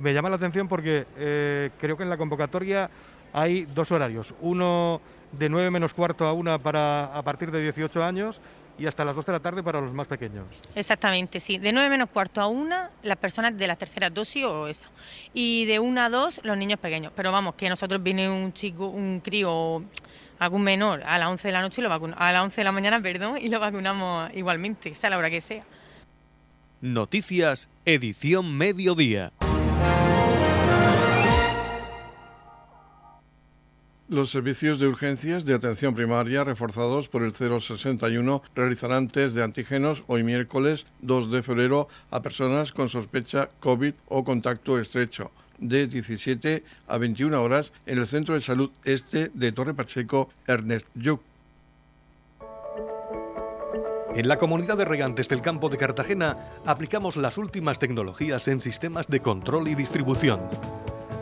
Me 0.00 0.14
llama 0.14 0.30
la 0.30 0.36
atención 0.36 0.68
porque 0.68 1.06
eh, 1.16 1.70
creo 1.80 1.96
que 1.96 2.04
en 2.04 2.08
la 2.08 2.16
convocatoria 2.16 2.88
hay 3.32 3.66
dos 3.74 3.90
horarios. 3.90 4.32
Uno 4.42 5.00
de 5.32 5.48
9 5.48 5.68
menos 5.72 5.92
cuarto 5.92 6.24
a 6.24 6.32
una 6.32 6.56
para 6.56 7.06
a 7.06 7.22
partir 7.22 7.50
de 7.50 7.60
18 7.62 8.04
años 8.04 8.40
y 8.78 8.86
hasta 8.86 9.04
las 9.04 9.16
2 9.16 9.26
de 9.26 9.32
la 9.32 9.40
tarde 9.40 9.62
para 9.62 9.80
los 9.80 9.92
más 9.92 10.06
pequeños. 10.06 10.46
Exactamente, 10.74 11.40
sí. 11.40 11.58
De 11.58 11.72
9 11.72 11.90
menos 11.90 12.08
cuarto 12.10 12.40
a 12.40 12.46
una, 12.46 12.90
las 13.02 13.16
personas 13.18 13.56
de 13.56 13.66
la 13.66 13.76
tercera 13.76 14.08
dosis 14.08 14.44
o 14.44 14.68
eso. 14.68 14.86
Y 15.34 15.66
de 15.66 15.78
1 15.80 16.00
a 16.00 16.08
2, 16.08 16.40
los 16.44 16.56
niños 16.56 16.78
pequeños. 16.78 17.12
Pero 17.14 17.32
vamos, 17.32 17.54
que 17.56 17.68
nosotros 17.68 18.02
viene 18.02 18.30
un 18.30 18.52
chico, 18.52 18.86
un 18.86 19.20
crío, 19.20 19.82
algún 20.38 20.62
menor, 20.62 21.02
a 21.04 21.18
las 21.18 21.28
11 21.28 21.48
de 21.48 21.52
la 21.52 21.62
noche, 21.62 21.80
y 21.80 21.84
lo 21.84 21.92
a 21.92 22.32
las 22.32 22.42
11 22.42 22.60
de 22.60 22.64
la 22.64 22.72
mañana, 22.72 23.00
perdón, 23.00 23.38
y 23.38 23.48
lo 23.48 23.58
vacunamos 23.58 24.30
igualmente, 24.34 24.94
sea 24.94 25.10
la 25.10 25.18
hora 25.18 25.30
que 25.30 25.40
sea. 25.40 25.64
Noticias, 26.80 27.68
edición 27.84 28.56
mediodía. 28.56 29.32
Los 34.08 34.30
servicios 34.30 34.78
de 34.78 34.88
urgencias 34.88 35.44
de 35.44 35.52
atención 35.52 35.94
primaria 35.94 36.42
reforzados 36.42 37.08
por 37.08 37.22
el 37.22 37.34
061 37.34 38.42
realizarán 38.54 39.08
test 39.08 39.34
de 39.34 39.42
antígenos 39.42 40.02
hoy 40.06 40.22
miércoles 40.22 40.86
2 41.02 41.30
de 41.30 41.42
febrero 41.42 41.88
a 42.10 42.22
personas 42.22 42.72
con 42.72 42.88
sospecha 42.88 43.50
COVID 43.60 43.92
o 44.08 44.24
contacto 44.24 44.78
estrecho 44.78 45.30
de 45.58 45.88
17 45.88 46.64
a 46.86 46.96
21 46.96 47.42
horas 47.42 47.70
en 47.84 47.98
el 47.98 48.06
Centro 48.06 48.34
de 48.34 48.40
Salud 48.40 48.70
Este 48.82 49.30
de 49.34 49.52
Torre 49.52 49.74
Pacheco 49.74 50.30
Ernest 50.46 50.86
Lluc. 50.94 51.20
En 54.14 54.26
la 54.26 54.38
comunidad 54.38 54.78
de 54.78 54.86
regantes 54.86 55.28
del 55.28 55.42
campo 55.42 55.68
de 55.68 55.76
Cartagena 55.76 56.38
aplicamos 56.64 57.18
las 57.18 57.36
últimas 57.36 57.78
tecnologías 57.78 58.48
en 58.48 58.62
sistemas 58.62 59.08
de 59.08 59.20
control 59.20 59.68
y 59.68 59.74
distribución, 59.74 60.40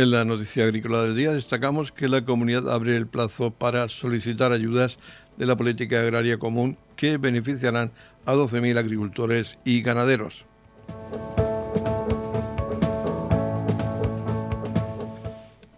En 0.00 0.12
la 0.12 0.24
noticia 0.24 0.64
agrícola 0.64 1.02
del 1.02 1.14
día 1.14 1.34
destacamos 1.34 1.92
que 1.92 2.08
la 2.08 2.24
comunidad 2.24 2.72
abre 2.72 2.96
el 2.96 3.06
plazo 3.06 3.50
para 3.50 3.86
solicitar 3.90 4.50
ayudas 4.50 4.98
de 5.36 5.44
la 5.44 5.56
política 5.56 6.00
agraria 6.00 6.38
común 6.38 6.78
que 6.96 7.18
beneficiarán 7.18 7.92
a 8.24 8.32
12.000 8.32 8.78
agricultores 8.78 9.58
y 9.62 9.82
ganaderos. 9.82 10.46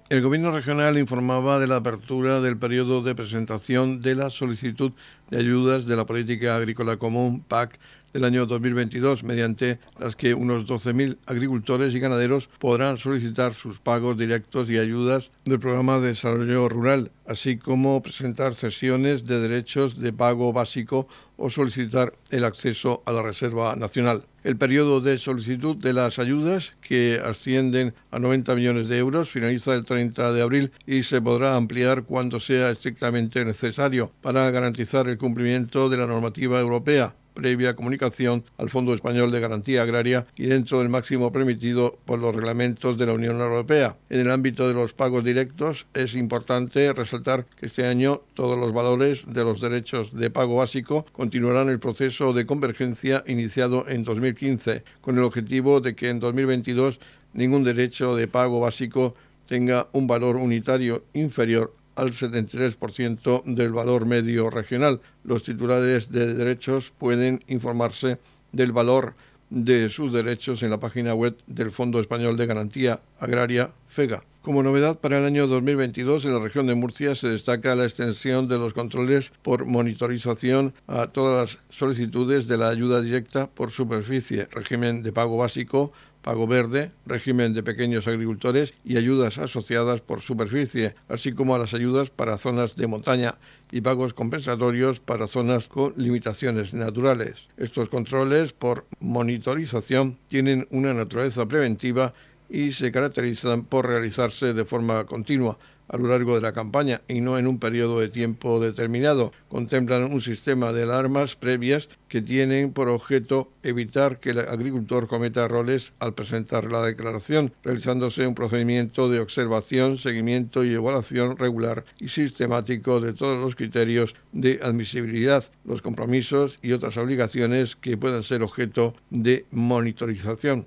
El 0.09 0.23
Gobierno 0.23 0.53
regional 0.53 0.99
informaba 0.99 1.59
de 1.59 1.67
la 1.67 1.77
apertura 1.77 2.41
del 2.41 2.57
periodo 2.57 3.03
de 3.03 3.17
presentación 3.17 4.01
de 4.01 4.15
la 4.15 4.31
solicitud 4.31 4.93
de 5.31 5.39
ayudas 5.39 5.87
de 5.87 5.97
la 5.97 6.07
Política 6.07 6.55
Agrícola 6.55 6.97
Común, 6.97 7.43
PAC, 7.43 7.81
del 8.13 8.25
año 8.25 8.47
2022, 8.47 9.25
mediante 9.25 9.79
las 9.99 10.17
que 10.17 10.35
unos 10.35 10.67
12.000 10.67 11.19
agricultores 11.27 11.95
y 11.95 12.01
ganaderos 12.01 12.49
podrán 12.59 12.99
solicitar 12.99 13.55
sus 13.55 13.79
pagos 13.79 14.19
directos 14.19 14.71
y 14.71 14.79
ayudas 14.79 15.31
del 15.45 15.61
Programa 15.61 15.99
de 16.01 16.09
Desarrollo 16.09 16.69
Rural, 16.69 17.11
así 17.27 17.57
como 17.57 18.03
presentar 18.03 18.55
cesiones 18.55 19.25
de 19.27 19.41
derechos 19.41 19.99
de 19.99 20.13
pago 20.13 20.53
básico 20.53 21.09
o 21.37 21.51
solicitar 21.51 22.15
el 22.31 22.45
acceso 22.45 23.03
a 23.07 23.13
la 23.13 23.23
Reserva 23.23 23.75
Nacional. 23.77 24.25
El 24.45 24.57
periodo 24.57 25.01
de 25.01 25.19
solicitud 25.19 25.77
de 25.77 25.93
las 25.93 26.19
ayudas, 26.19 26.75
que 26.81 27.21
ascienden 27.25 27.95
a 28.11 28.19
90 28.19 28.55
millones 28.57 28.89
de 28.89 28.99
euros, 28.99 29.31
finaliza 29.31 29.75
el 29.75 29.85
30 29.85 30.33
de 30.33 30.43
abril 30.43 30.73
y 30.87 31.05
se 31.05 31.23
podrá 31.23 31.57
ampliar 31.57 32.03
cuando 32.05 32.41
sea 32.41 32.71
estrictamente 32.71 33.45
necesario 33.45 34.11
para 34.21 34.51
garantizar 34.51 35.09
el 35.09 35.19
cumplimiento 35.19 35.89
de 35.89 35.97
la 35.97 36.07
normativa 36.07 36.61
europea 36.61 37.15
previa 37.35 37.75
comunicación 37.75 38.45
al 38.59 38.71
Fondo 38.71 38.95
Español 38.95 39.31
de 39.31 39.41
Garantía 39.41 39.83
Agraria 39.83 40.27
y 40.37 40.47
dentro 40.47 40.79
del 40.79 40.89
máximo 40.89 41.33
permitido 41.33 41.99
por 42.05 42.19
los 42.19 42.35
reglamentos 42.35 42.99
de 42.99 43.07
la 43.07 43.13
Unión 43.13 43.41
Europea. 43.41 43.97
En 44.11 44.21
el 44.21 44.31
ámbito 44.31 44.69
de 44.69 44.75
los 44.75 44.93
pagos 44.93 45.25
directos 45.25 45.87
es 45.95 46.15
importante 46.15 46.93
resaltar 46.93 47.47
que 47.59 47.67
este 47.67 47.87
año 47.87 48.23
todos 48.35 48.59
los 48.59 48.73
valores 48.73 49.25
de 49.27 49.45
los 49.45 49.61
derechos 49.61 50.15
de 50.15 50.31
pago 50.31 50.57
básico 50.57 51.07
continuarán 51.13 51.69
el 51.69 51.81
proceso 51.81 52.33
de 52.33 52.47
convergencia 52.47 53.25
iniciado 53.27 53.89
en 53.89 54.05
2015 54.05 54.85
con 55.01 55.19
el 55.19 55.25
objetivo 55.25 55.81
de 55.81 55.95
que 55.95 56.09
en 56.09 56.21
2022 56.21 56.99
ningún 57.35 57.65
derecho 57.65 58.15
de 58.17 58.29
pago 58.29 58.61
básico 58.61 59.15
tenga 59.49 59.89
un 59.93 60.07
valor 60.07 60.37
unitario 60.37 61.05
inferior 61.13 61.75
al 61.97 62.13
73% 62.13 63.45
del 63.45 63.73
valor 63.73 64.07
medio 64.07 64.51
regional. 64.51 65.01
Los 65.25 65.43
titulares 65.43 66.11
de 66.11 66.35
derechos 66.35 66.93
pueden 66.99 67.43
informarse 67.47 68.19
del 68.53 68.73
valor 68.73 69.15
de 69.51 69.91
sus 69.91 70.13
derechos 70.13 70.63
en 70.63 70.71
la 70.71 70.81
página 70.81 71.15
web 71.15 71.37
del 71.47 71.71
Fondo 71.71 72.01
Español 72.01 72.37
de 72.37 72.47
Garantía 72.47 73.01
Agraria, 73.21 73.71
FEGA. 73.89 74.25
Como 74.41 74.65
novedad 74.65 74.99
para 74.99 75.19
el 75.19 75.25
año 75.25 75.47
2022 75.47 76.25
en 76.25 76.33
la 76.35 76.41
región 76.41 76.67
de 76.67 76.75
Murcia 76.75 77.15
se 77.15 77.29
destaca 77.29 77.77
la 77.77 77.85
extensión 77.85 78.49
de 78.49 78.59
los 78.59 78.73
controles 78.73 79.31
por 79.43 79.67
monitorización 79.67 80.75
a 80.89 81.09
todas 81.09 81.55
las 81.55 81.59
solicitudes 81.71 82.49
de 82.49 82.57
la 82.57 82.69
ayuda 82.69 83.03
directa 83.03 83.49
por 83.49 83.71
superficie, 83.71 84.49
régimen 84.51 85.05
de 85.05 85.13
pago 85.13 85.37
básico, 85.37 85.93
pago 86.23 86.47
verde, 86.47 86.93
régimen 87.05 87.53
de 87.53 87.63
pequeños 87.63 88.07
agricultores 88.07 88.73
y 88.85 88.97
ayudas 88.97 89.39
asociadas 89.39 90.01
por 90.01 90.23
superficie, 90.23 90.95
así 91.09 91.33
como 91.33 91.55
a 91.55 91.59
las 91.59 91.75
ayudas 91.75 92.11
para 92.11 92.39
zonas 92.39 92.77
de 92.77 92.87
montaña 92.87 93.35
y 93.71 93.81
pagos 93.81 94.15
compensatorios 94.15 95.01
para 95.01 95.27
zonas 95.27 95.69
con 95.69 95.95
limitaciones 95.97 96.73
naturales. 96.73 97.49
Estos 97.57 97.89
controles 97.89 98.53
por 98.53 98.87
monitorización 99.01 100.19
tienen 100.29 100.67
una 100.71 100.95
naturaleza 100.95 101.47
preventiva 101.47 102.15
y 102.49 102.73
se 102.73 102.93
caracterizan 102.93 103.65
por 103.65 103.87
realizarse 103.87 104.53
de 104.53 104.65
forma 104.65 105.05
continua, 105.07 105.59
a 105.93 105.99
lo 105.99 106.09
largo 106.09 106.35
de 106.35 106.41
la 106.41 106.53
campaña 106.53 107.03
y 107.07 107.21
no 107.21 107.39
en 107.39 107.47
un 107.47 107.59
periodo 107.59 108.01
de 108.01 108.09
tiempo 108.09 108.59
determinado. 108.59 109.33
Contemplan 109.49 110.13
un 110.13 110.21
sistema 110.21 110.73
de 110.73 110.83
alarmas 110.83 111.37
previas 111.37 111.89
que 112.09 112.23
tienen 112.23 112.73
por 112.73 112.89
objeto 112.89 113.53
evitar 113.63 114.19
que 114.19 114.31
el 114.31 114.41
agricultor 114.41 115.07
cometa 115.07 115.45
errores 115.45 115.93
al 115.99 116.15
presentar 116.15 116.71
la 116.71 116.83
declaración, 116.83 117.53
realizándose 117.63 118.27
un 118.27 118.35
procedimiento 118.35 119.09
de 119.09 119.21
observación, 119.21 119.99
seguimiento 119.99 120.65
y 120.65 120.75
evaluación 120.75 121.37
regular 121.37 121.85
y 121.99 122.09
sistemático 122.09 123.01
de 123.01 123.13
todos 123.13 123.39
los 123.39 123.55
criterios 123.55 124.15
de 124.33 124.61
admisibilidad, 124.63 125.45
los 125.65 125.83
compromisos 125.83 126.59
y 126.63 126.73
otras 126.73 126.97
obligaciones 126.97 127.77
que 127.77 127.97
puedan 127.97 128.23
ser 128.23 128.43
objeto 128.43 128.95
de 129.11 129.45
monitorización. 129.51 130.67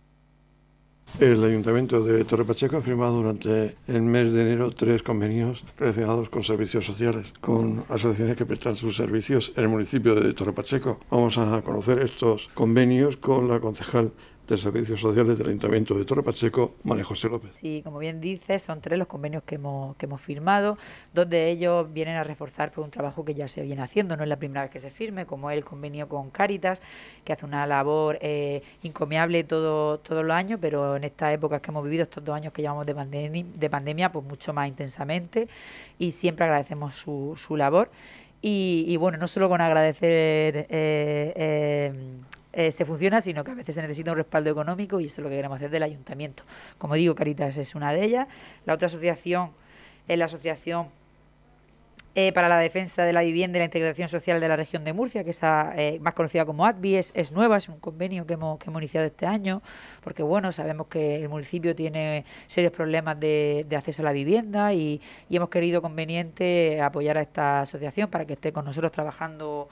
El 1.19 1.43
Ayuntamiento 1.43 2.03
de 2.03 2.23
Torre 2.23 2.45
Pacheco 2.45 2.77
ha 2.77 2.81
firmado 2.81 3.17
durante 3.17 3.75
el 3.87 4.01
mes 4.01 4.33
de 4.33 4.41
enero 4.41 4.71
tres 4.71 5.03
convenios 5.03 5.63
relacionados 5.77 6.29
con 6.29 6.43
servicios 6.43 6.85
sociales, 6.85 7.27
con 7.41 7.83
asociaciones 7.89 8.37
que 8.37 8.45
prestan 8.45 8.75
sus 8.75 8.95
servicios 8.95 9.51
en 9.55 9.63
el 9.65 9.69
municipio 9.69 10.15
de 10.15 10.33
Torre 10.33 10.53
Pacheco. 10.53 10.99
Vamos 11.11 11.37
a 11.37 11.61
conocer 11.61 11.99
estos 11.99 12.49
convenios 12.53 13.17
con 13.17 13.47
la 13.47 13.59
concejal 13.59 14.13
de 14.51 14.57
Servicios 14.57 14.99
Sociales 14.99 15.37
del 15.37 15.47
Ayuntamiento 15.47 15.93
de 15.95 16.03
Torre 16.03 16.23
Pacheco, 16.23 16.75
María 16.83 17.05
José 17.05 17.29
López. 17.29 17.51
Sí, 17.53 17.81
como 17.85 17.99
bien 17.99 18.19
dice, 18.19 18.59
son 18.59 18.81
tres 18.81 18.99
los 18.99 19.07
convenios 19.07 19.43
que 19.43 19.55
hemos, 19.55 19.95
que 19.95 20.07
hemos 20.07 20.19
firmado, 20.19 20.77
donde 21.13 21.49
ellos 21.49 21.91
vienen 21.93 22.17
a 22.17 22.25
reforzar 22.25 22.71
por 22.73 22.83
un 22.83 22.91
trabajo 22.91 23.23
que 23.23 23.33
ya 23.33 23.47
se 23.47 23.61
viene 23.61 23.81
haciendo, 23.81 24.17
no 24.17 24.23
es 24.23 24.29
la 24.29 24.35
primera 24.35 24.63
vez 24.63 24.69
que 24.69 24.81
se 24.81 24.89
firme, 24.89 25.25
como 25.25 25.49
el 25.51 25.63
convenio 25.63 26.09
con 26.09 26.31
Cáritas, 26.31 26.81
que 27.23 27.31
hace 27.31 27.45
una 27.45 27.65
labor 27.65 28.17
eh, 28.19 28.61
encomiable 28.83 29.45
todo, 29.45 29.99
todos 29.99 30.25
los 30.25 30.35
años, 30.35 30.59
pero 30.61 30.97
en 30.97 31.05
estas 31.05 31.33
épocas 31.33 31.61
que 31.61 31.71
hemos 31.71 31.85
vivido, 31.85 32.03
estos 32.03 32.23
dos 32.23 32.35
años 32.35 32.51
que 32.51 32.61
llevamos 32.61 32.85
de, 32.85 32.93
pandemia, 32.93 33.45
de 33.55 33.69
pandemia, 33.69 34.11
pues 34.11 34.25
mucho 34.25 34.51
más 34.51 34.67
intensamente, 34.67 35.47
y 35.97 36.11
siempre 36.11 36.43
agradecemos 36.43 36.93
su, 36.93 37.35
su 37.37 37.55
labor. 37.55 37.89
Y, 38.43 38.97
bueno, 38.97 39.19
no 39.19 39.27
solo 39.27 39.49
con 39.49 39.61
agradecer 39.61 40.65
eh, 40.67 40.67
eh, 41.35 41.93
eh, 42.53 42.71
se 42.71 42.85
funciona, 42.85 43.21
sino 43.21 43.43
que 43.43 43.51
a 43.51 43.55
veces 43.55 43.75
se 43.75 43.81
necesita 43.81 44.11
un 44.11 44.17
respaldo 44.17 44.49
económico 44.49 44.99
y 44.99 45.05
eso 45.05 45.21
es 45.21 45.23
lo 45.23 45.29
que 45.29 45.35
queremos 45.35 45.55
hacer 45.55 45.69
del 45.69 45.83
ayuntamiento. 45.83 46.43
Como 46.77 46.95
digo, 46.95 47.15
Caritas 47.15 47.57
es 47.57 47.75
una 47.75 47.93
de 47.93 48.03
ellas. 48.03 48.27
La 48.65 48.73
otra 48.73 48.87
asociación 48.87 49.51
es 50.07 50.17
la 50.17 50.25
Asociación 50.25 50.87
eh, 52.13 52.33
para 52.33 52.49
la 52.49 52.57
Defensa 52.57 53.05
de 53.05 53.13
la 53.13 53.21
Vivienda 53.21 53.57
y 53.57 53.59
la 53.59 53.65
Integración 53.65 54.09
Social 54.09 54.41
de 54.41 54.49
la 54.49 54.57
región 54.57 54.83
de 54.83 54.91
Murcia, 54.91 55.23
que 55.23 55.29
es 55.29 55.39
eh, 55.43 55.97
más 56.01 56.13
conocida 56.13 56.43
como 56.43 56.65
ADVI, 56.65 56.95
es, 56.95 57.31
nueva, 57.31 57.55
es 57.55 57.69
un 57.69 57.79
convenio 57.79 58.27
que 58.27 58.33
hemos, 58.33 58.59
que 58.59 58.69
hemos 58.69 58.81
iniciado 58.81 59.07
este 59.07 59.25
año, 59.25 59.61
porque 60.03 60.21
bueno, 60.21 60.51
sabemos 60.51 60.87
que 60.87 61.15
el 61.15 61.29
municipio 61.29 61.73
tiene 61.73 62.25
serios 62.47 62.73
problemas 62.73 63.17
de, 63.17 63.65
acceso 63.77 64.01
a 64.01 64.05
la 64.05 64.11
vivienda 64.11 64.73
y, 64.73 64.99
y 65.29 65.37
hemos 65.37 65.47
querido 65.47 65.81
conveniente 65.81 66.81
apoyar 66.81 67.17
a 67.17 67.21
esta 67.21 67.61
asociación 67.61 68.09
para 68.09 68.25
que 68.25 68.33
esté 68.33 68.51
con 68.51 68.65
nosotros 68.65 68.91
trabajando 68.91 69.69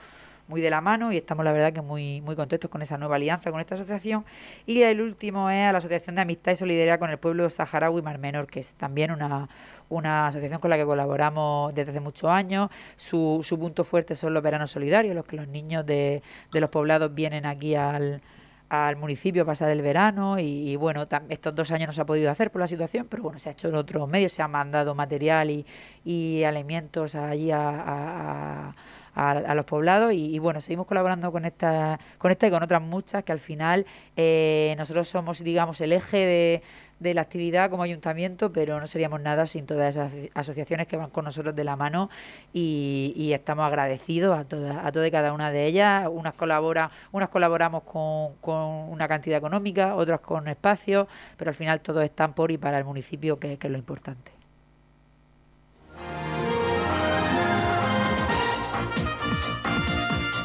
muy 0.49 0.59
de 0.61 0.69
la 0.69 0.81
mano 0.81 1.13
y 1.13 1.17
estamos 1.17 1.45
la 1.45 1.53
verdad 1.53 1.71
que 1.71 1.81
muy, 1.81 2.21
muy 2.21 2.35
contentos 2.35 2.69
con 2.69 2.81
esa 2.81 2.97
nueva 2.97 3.15
alianza 3.15 3.51
con 3.51 3.61
esta 3.61 3.75
asociación. 3.75 4.25
Y 4.65 4.81
el 4.81 4.99
último 4.99 5.49
es 5.49 5.69
a 5.69 5.71
la 5.71 5.77
Asociación 5.77 6.15
de 6.15 6.21
Amistad 6.23 6.51
y 6.51 6.55
Solidaridad 6.57 6.99
con 6.99 7.09
el 7.11 7.19
Pueblo 7.19 7.49
Saharaui 7.49 8.01
Mar 8.01 8.17
Menor, 8.17 8.47
que 8.47 8.59
es 8.59 8.73
también 8.73 9.11
una, 9.11 9.47
una 9.87 10.27
asociación 10.27 10.59
con 10.59 10.71
la 10.71 10.77
que 10.77 10.85
colaboramos 10.85 11.73
desde 11.73 11.91
hace 11.91 11.99
muchos 11.99 12.29
años. 12.29 12.69
Su, 12.97 13.39
su 13.43 13.57
punto 13.59 13.83
fuerte 13.83 14.15
son 14.15 14.33
los 14.33 14.43
veranos 14.43 14.71
solidarios, 14.71 15.15
los 15.15 15.25
que 15.25 15.35
los 15.35 15.47
niños 15.47 15.85
de, 15.85 16.21
de 16.51 16.59
los 16.59 16.69
poblados 16.69 17.13
vienen 17.13 17.45
aquí 17.45 17.75
al, 17.75 18.21
al 18.69 18.95
municipio 18.95 19.43
a 19.43 19.45
pasar 19.45 19.71
el 19.71 19.81
verano 19.81 20.39
y, 20.39 20.75
bueno, 20.75 21.07
estos 21.29 21.55
dos 21.55 21.71
años 21.71 21.87
no 21.87 21.93
se 21.93 22.01
ha 22.01 22.05
podido 22.05 22.31
hacer 22.31 22.51
por 22.51 22.61
la 22.61 22.67
situación, 22.67 23.07
pero 23.09 23.23
bueno, 23.23 23.39
se 23.39 23.49
ha 23.49 23.51
hecho 23.51 23.67
en 23.67 23.75
otros 23.75 24.07
medios, 24.07 24.31
se 24.31 24.41
ha 24.41 24.47
mandado 24.47 24.93
material 24.95 25.49
y, 25.49 25.65
y 26.05 26.43
alimentos 26.43 27.15
allí 27.15 27.51
a, 27.51 27.69
a, 27.69 28.75
los 29.15 29.65
poblados 29.65 30.13
y, 30.13 30.39
bueno, 30.39 30.61
seguimos 30.61 30.87
colaborando 30.87 31.31
con 31.31 31.45
esta, 31.45 31.99
con 32.17 32.31
esta 32.31 32.47
y 32.47 32.51
con 32.51 32.63
otras 32.63 32.81
muchas 32.81 33.23
que 33.23 33.31
al 33.31 33.39
final 33.39 33.85
eh, 34.15 34.75
nosotros 34.77 35.07
somos, 35.07 35.43
digamos, 35.43 35.81
el 35.81 35.93
eje 35.93 36.17
de, 36.17 36.63
de 36.99 37.13
la 37.13 37.21
actividad 37.21 37.69
como 37.69 37.83
ayuntamiento, 37.83 38.51
pero 38.51 38.79
no 38.79 38.87
seríamos 38.87 39.21
nada 39.21 39.45
sin 39.47 39.65
todas 39.65 39.95
esas 39.95 40.11
asociaciones 40.33 40.87
que 40.87 40.97
van 40.97 41.09
con 41.09 41.25
nosotros 41.25 41.55
de 41.55 41.63
la 41.63 41.75
mano 41.75 42.09
y, 42.53 43.31
estamos 43.33 43.65
agradecidos 43.65 44.37
a 44.37 44.43
todas, 44.43 44.75
a 44.83 44.91
todas 44.91 45.07
y 45.07 45.11
cada 45.11 45.33
una 45.33 45.51
de 45.51 45.65
ellas. 45.67 46.07
Unas 46.11 46.33
colabora, 46.33 46.91
unas 47.11 47.29
colaboramos 47.29 47.83
con, 47.83 48.35
con 48.41 48.89
una 48.89 49.07
cantidad 49.07 49.37
económica, 49.37 49.95
otras 49.95 50.19
con 50.19 50.47
espacios, 50.47 51.07
pero 51.37 51.49
al 51.49 51.55
final 51.55 51.79
todos 51.81 52.03
están 52.03 52.33
por 52.33 52.51
y 52.51 52.57
para 52.57 52.77
el 52.77 52.85
municipio, 52.85 53.39
que, 53.39 53.57
que 53.57 53.67
es 53.67 53.71
lo 53.71 53.77
importante. 53.77 54.38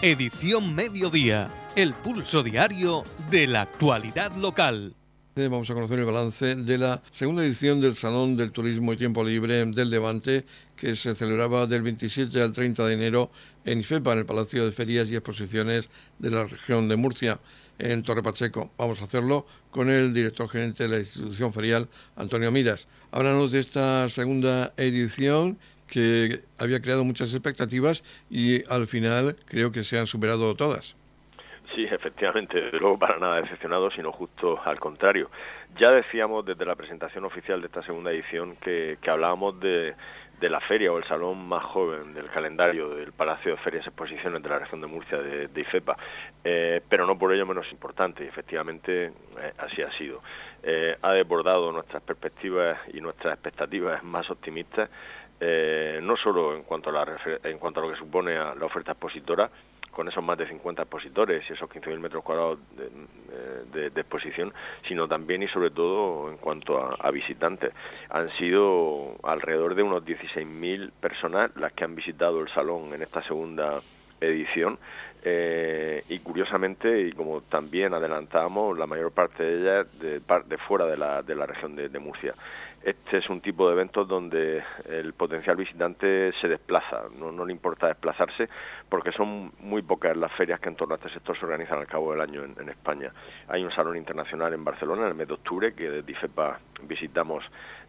Edición 0.06 0.74
Mediodía, 0.74 1.46
el 1.76 1.94
pulso 1.94 2.42
diario 2.42 3.04
de 3.30 3.46
la 3.46 3.62
actualidad 3.62 4.36
local. 4.36 4.94
Vamos 5.34 5.70
a 5.70 5.72
conocer 5.72 5.98
el 5.98 6.04
balance 6.04 6.56
de 6.56 6.76
la 6.76 7.02
segunda 7.10 7.42
edición 7.42 7.80
del 7.80 7.96
Salón 7.96 8.36
del 8.36 8.52
Turismo 8.52 8.92
y 8.92 8.98
Tiempo 8.98 9.24
Libre 9.24 9.64
del 9.64 9.88
Levante, 9.88 10.44
que 10.76 10.94
se 10.94 11.14
celebraba 11.14 11.66
del 11.66 11.80
27 11.80 12.38
al 12.42 12.52
30 12.52 12.84
de 12.86 12.92
enero 12.92 13.30
en 13.64 13.80
IFEPA, 13.80 14.12
en 14.12 14.18
el 14.18 14.26
Palacio 14.26 14.66
de 14.66 14.72
Ferias 14.72 15.08
y 15.08 15.16
Exposiciones 15.16 15.88
de 16.18 16.30
la 16.30 16.44
región 16.44 16.86
de 16.86 16.96
Murcia, 16.96 17.40
en 17.78 18.02
Torre 18.02 18.22
Pacheco. 18.22 18.72
Vamos 18.76 19.00
a 19.00 19.04
hacerlo 19.04 19.46
con 19.70 19.88
el 19.88 20.12
director 20.12 20.50
gerente 20.50 20.82
de 20.82 20.90
la 20.90 20.98
institución 20.98 21.50
ferial, 21.54 21.88
Antonio 22.16 22.52
Miras. 22.52 22.88
Háblanos 23.10 23.52
de 23.52 23.60
esta 23.60 24.10
segunda 24.10 24.74
edición 24.76 25.58
que 25.94 26.40
había 26.58 26.80
creado 26.80 27.04
muchas 27.04 27.32
expectativas 27.32 28.02
y 28.28 28.68
al 28.68 28.88
final 28.88 29.36
creo 29.46 29.70
que 29.70 29.84
se 29.84 29.96
han 29.96 30.08
superado 30.08 30.56
todas. 30.56 30.96
Sí, 31.72 31.84
efectivamente, 31.84 32.60
de 32.60 32.78
luego 32.80 32.98
para 32.98 33.18
nada 33.18 33.40
decepcionado, 33.40 33.90
sino 33.92 34.10
justo 34.10 34.60
al 34.64 34.80
contrario. 34.80 35.30
Ya 35.78 35.90
decíamos 35.90 36.44
desde 36.44 36.64
la 36.64 36.74
presentación 36.74 37.24
oficial 37.24 37.60
de 37.60 37.68
esta 37.68 37.82
segunda 37.82 38.10
edición 38.10 38.56
que, 38.56 38.98
hablábamos 39.06 39.60
de, 39.60 39.94
la 40.40 40.60
feria 40.60 40.92
o 40.92 40.98
el 40.98 41.04
salón 41.04 41.48
más 41.48 41.64
joven 41.64 42.12
del 42.12 42.26
calendario 42.26 42.90
del 42.90 43.12
Palacio 43.12 43.52
de 43.52 43.56
Ferias 43.58 43.86
y 43.86 43.88
Exposiciones 43.88 44.42
de 44.42 44.48
la 44.48 44.58
región 44.58 44.80
de 44.80 44.86
Murcia 44.86 45.18
de, 45.18 45.60
IFEPA, 45.60 45.96
eh, 46.44 46.82
pero 46.86 47.06
no 47.06 47.16
por 47.16 47.32
ello 47.32 47.46
menos 47.46 47.70
importante, 47.72 48.24
y 48.24 48.28
efectivamente 48.28 49.06
eh, 49.06 49.12
así 49.58 49.80
ha 49.80 49.90
sido. 49.96 50.20
Eh, 50.62 50.96
ha 51.02 51.12
desbordado 51.12 51.70
nuestras 51.72 52.02
perspectivas 52.02 52.78
y 52.92 53.00
nuestras 53.00 53.34
expectativas 53.34 54.02
más 54.02 54.30
optimistas, 54.30 54.88
no 55.40 56.16
solo 56.16 56.54
en 56.54 56.62
cuanto, 56.62 56.90
a 56.90 56.92
la, 56.92 57.18
en 57.42 57.58
cuanto 57.58 57.80
a 57.80 57.84
lo 57.84 57.90
que 57.90 57.98
supone 57.98 58.36
a 58.36 58.54
la 58.54 58.66
oferta 58.66 58.92
expositora, 58.92 59.50
con 59.94 60.08
esos 60.08 60.22
más 60.22 60.36
de 60.36 60.46
50 60.46 60.82
expositores 60.82 61.44
y 61.48 61.52
esos 61.54 61.70
15.000 61.70 61.98
metros 61.98 62.22
cuadrados 62.22 62.58
de, 62.76 63.86
exposición, 63.94 64.52
sino 64.86 65.08
también 65.08 65.42
y 65.42 65.48
sobre 65.48 65.70
todo 65.70 66.30
en 66.30 66.36
cuanto 66.36 66.78
a, 66.78 67.10
visitantes. 67.10 67.72
Han 68.10 68.28
sido 68.36 69.16
alrededor 69.22 69.74
de 69.74 69.82
unos 69.82 70.04
16.000 70.04 70.90
personas 71.00 71.50
las 71.56 71.72
que 71.72 71.84
han 71.84 71.94
visitado 71.94 72.40
el 72.40 72.48
salón 72.48 72.92
en 72.92 73.02
esta 73.02 73.22
segunda 73.22 73.80
edición 74.20 74.78
eh, 75.22 76.02
y 76.08 76.18
curiosamente 76.18 77.08
y 77.08 77.12
como 77.12 77.42
también 77.42 77.94
adelantamos 77.94 78.76
la 78.76 78.86
mayor 78.86 79.12
parte 79.12 79.42
de 79.42 79.60
ellas 79.60 79.98
de, 79.98 80.20
de 80.20 80.58
fuera 80.58 80.86
de 80.86 80.96
la, 80.96 81.22
de 81.22 81.34
la 81.34 81.46
región 81.46 81.76
de 81.76 81.98
Murcia 81.98 82.34
este 82.84 83.16
es 83.16 83.30
un 83.30 83.40
tipo 83.40 83.66
de 83.66 83.72
eventos 83.72 84.06
donde 84.06 84.62
el 84.84 85.14
potencial 85.14 85.56
visitante 85.56 86.32
se 86.38 86.48
desplaza, 86.48 87.04
no, 87.16 87.44
le 87.44 87.52
importa 87.52 87.86
desplazarse 87.86 88.48
porque 88.90 89.10
son 89.12 89.52
muy 89.60 89.80
pocas 89.80 90.14
las 90.16 90.30
ferias 90.32 90.60
que 90.60 90.68
en 90.68 90.76
torno 90.76 90.94
a 90.94 90.98
este 90.98 91.08
sector 91.08 91.38
se 91.38 91.46
organizan 91.46 91.78
al 91.78 91.86
cabo 91.86 92.12
del 92.12 92.20
año 92.20 92.44
en, 92.44 92.68
España. 92.68 93.10
Hay 93.48 93.64
un 93.64 93.70
salón 93.70 93.96
internacional 93.96 94.52
en 94.52 94.62
Barcelona 94.64 95.02
en 95.02 95.08
el 95.08 95.14
mes 95.14 95.28
de 95.28 95.34
octubre 95.34 95.72
que 95.72 95.90
desde 95.90 96.12
IFEPA 96.12 96.58
visitamos 96.82 97.42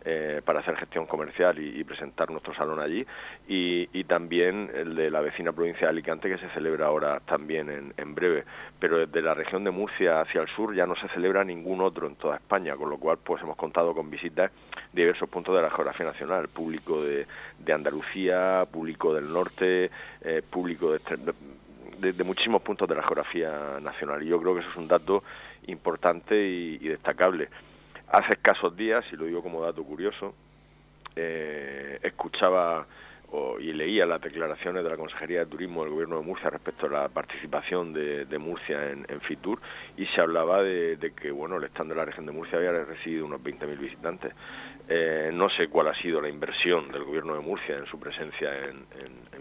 eh, 0.05 0.41
para 0.45 0.59
hacer 0.59 0.77
gestión 0.77 1.07
comercial 1.07 1.59
y, 1.59 1.83
presentar 1.83 2.29
nuestro 2.29 2.53
salón 2.53 2.79
allí 2.79 3.05
y, 3.47 4.03
también 4.05 4.71
el 4.73 4.95
de 4.95 5.09
la 5.09 5.19
vecina 5.19 5.51
provincia 5.51 5.87
de 5.87 5.89
Alicante 5.89 6.29
que 6.29 6.37
se 6.37 6.47
celebra 6.49 6.85
ahora 6.85 7.19
también 7.25 7.93
en 7.97 8.15
breve. 8.15 8.45
Pero 8.85 8.99
desde 8.99 9.19
la 9.23 9.33
región 9.33 9.63
de 9.63 9.71
Murcia 9.71 10.21
hacia 10.21 10.41
el 10.41 10.47
sur 10.49 10.75
ya 10.75 10.85
no 10.85 10.95
se 10.95 11.07
celebra 11.07 11.43
ningún 11.43 11.81
otro 11.81 12.05
en 12.05 12.15
toda 12.17 12.35
España, 12.35 12.75
con 12.75 12.87
lo 12.91 12.99
cual 12.99 13.17
pues 13.17 13.41
hemos 13.41 13.57
contado 13.57 13.95
con 13.95 14.11
visitas 14.11 14.51
diversos 14.93 15.27
puntos 15.27 15.55
de 15.55 15.63
la 15.63 15.71
geografía 15.71 16.05
nacional, 16.05 16.49
público 16.49 17.01
de, 17.01 17.25
Andalucía, 17.73 18.63
público 18.71 19.11
del 19.15 19.33
norte, 19.33 19.89
eh, 20.21 20.43
público 20.47 20.91
de, 20.91 22.13
de, 22.13 22.23
muchísimos 22.23 22.61
puntos 22.61 22.87
de 22.87 22.93
la 22.93 23.01
geografía 23.01 23.79
nacional. 23.81 24.21
Y 24.21 24.27
yo 24.27 24.39
creo 24.39 24.53
que 24.53 24.59
eso 24.59 24.69
es 24.69 24.77
un 24.77 24.87
dato 24.87 25.23
importante 25.65 26.35
y, 26.39 26.77
destacable. 26.77 27.49
Hace 28.09 28.33
escasos 28.33 28.77
días, 28.77 29.03
y 29.11 29.15
lo 29.15 29.25
digo 29.25 29.41
como 29.41 29.63
dato 29.63 29.83
curioso, 29.83 30.35
eh, 31.15 31.97
escuchaba 32.03 32.85
y 33.59 33.73
leía 33.73 34.05
las 34.05 34.21
declaraciones 34.21 34.83
de 34.83 34.89
la 34.89 34.97
Consejería 34.97 35.39
de 35.39 35.45
Turismo 35.47 35.83
del 35.83 35.93
Gobierno 35.93 36.17
de 36.17 36.25
Murcia 36.25 36.49
respecto 36.49 36.85
a 36.87 36.89
la 36.89 37.09
participación 37.09 37.93
de, 37.93 38.37
Murcia 38.37 38.91
en, 38.91 39.21
Fitur 39.21 39.59
y 39.97 40.05
se 40.07 40.21
hablaba 40.21 40.61
de, 40.61 41.13
que 41.19 41.31
bueno 41.31 41.57
el 41.57 41.63
stand 41.65 41.89
de 41.89 41.95
la 41.95 42.05
región 42.05 42.25
de 42.25 42.31
Murcia 42.31 42.57
había 42.57 42.71
recibido 42.71 43.25
unos 43.25 43.41
20.000 43.41 43.77
visitantes. 43.77 44.33
Eh, 44.87 45.31
no 45.33 45.49
sé 45.49 45.67
cuál 45.67 45.87
ha 45.87 45.95
sido 45.95 46.21
la 46.21 46.29
inversión 46.29 46.91
del 46.91 47.03
Gobierno 47.03 47.33
de 47.33 47.39
Murcia 47.39 47.75
en 47.75 47.87
su 47.87 47.99
presencia 47.99 48.51
en, 48.67 48.85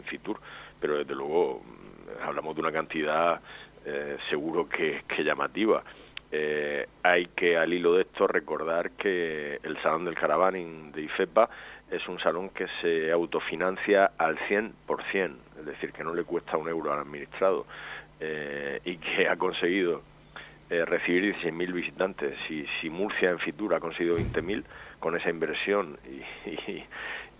Fitur, 0.04 0.38
pero 0.78 0.98
desde 0.98 1.14
luego 1.14 1.62
mm, 1.64 2.22
hablamos 2.26 2.54
de 2.54 2.60
una 2.60 2.72
cantidad 2.72 3.40
eh, 3.84 4.18
seguro 4.28 4.68
que, 4.68 5.02
llamativa. 5.22 5.82
Eh, 6.30 6.86
hay 7.02 7.26
que 7.28 7.56
al 7.56 7.72
hilo 7.72 7.94
de 7.94 8.02
esto 8.02 8.26
recordar 8.26 8.90
que 8.92 9.60
el 9.62 9.80
Salón 9.82 10.04
del 10.04 10.14
Caravaning 10.14 10.92
de 10.92 11.02
IFEPA 11.02 11.48
es 11.90 12.06
un 12.08 12.18
salón 12.18 12.50
que 12.50 12.66
se 12.80 13.12
autofinancia 13.12 14.12
al 14.18 14.38
100%, 14.48 15.36
es 15.60 15.66
decir, 15.66 15.92
que 15.92 16.04
no 16.04 16.14
le 16.14 16.24
cuesta 16.24 16.56
un 16.56 16.68
euro 16.68 16.92
al 16.92 17.00
administrado 17.00 17.66
eh, 18.20 18.80
y 18.84 18.96
que 18.96 19.28
ha 19.28 19.36
conseguido 19.36 20.02
eh, 20.70 20.84
recibir 20.84 21.36
16.000 21.36 21.72
visitantes. 21.72 22.38
Si, 22.48 22.66
si 22.80 22.88
Murcia 22.88 23.30
en 23.30 23.38
Fitur 23.38 23.74
ha 23.74 23.80
conseguido 23.80 24.18
20.000 24.18 24.64
con 24.98 25.16
esa 25.16 25.28
inversión 25.28 25.98
y, 26.04 26.50
y, 26.50 26.84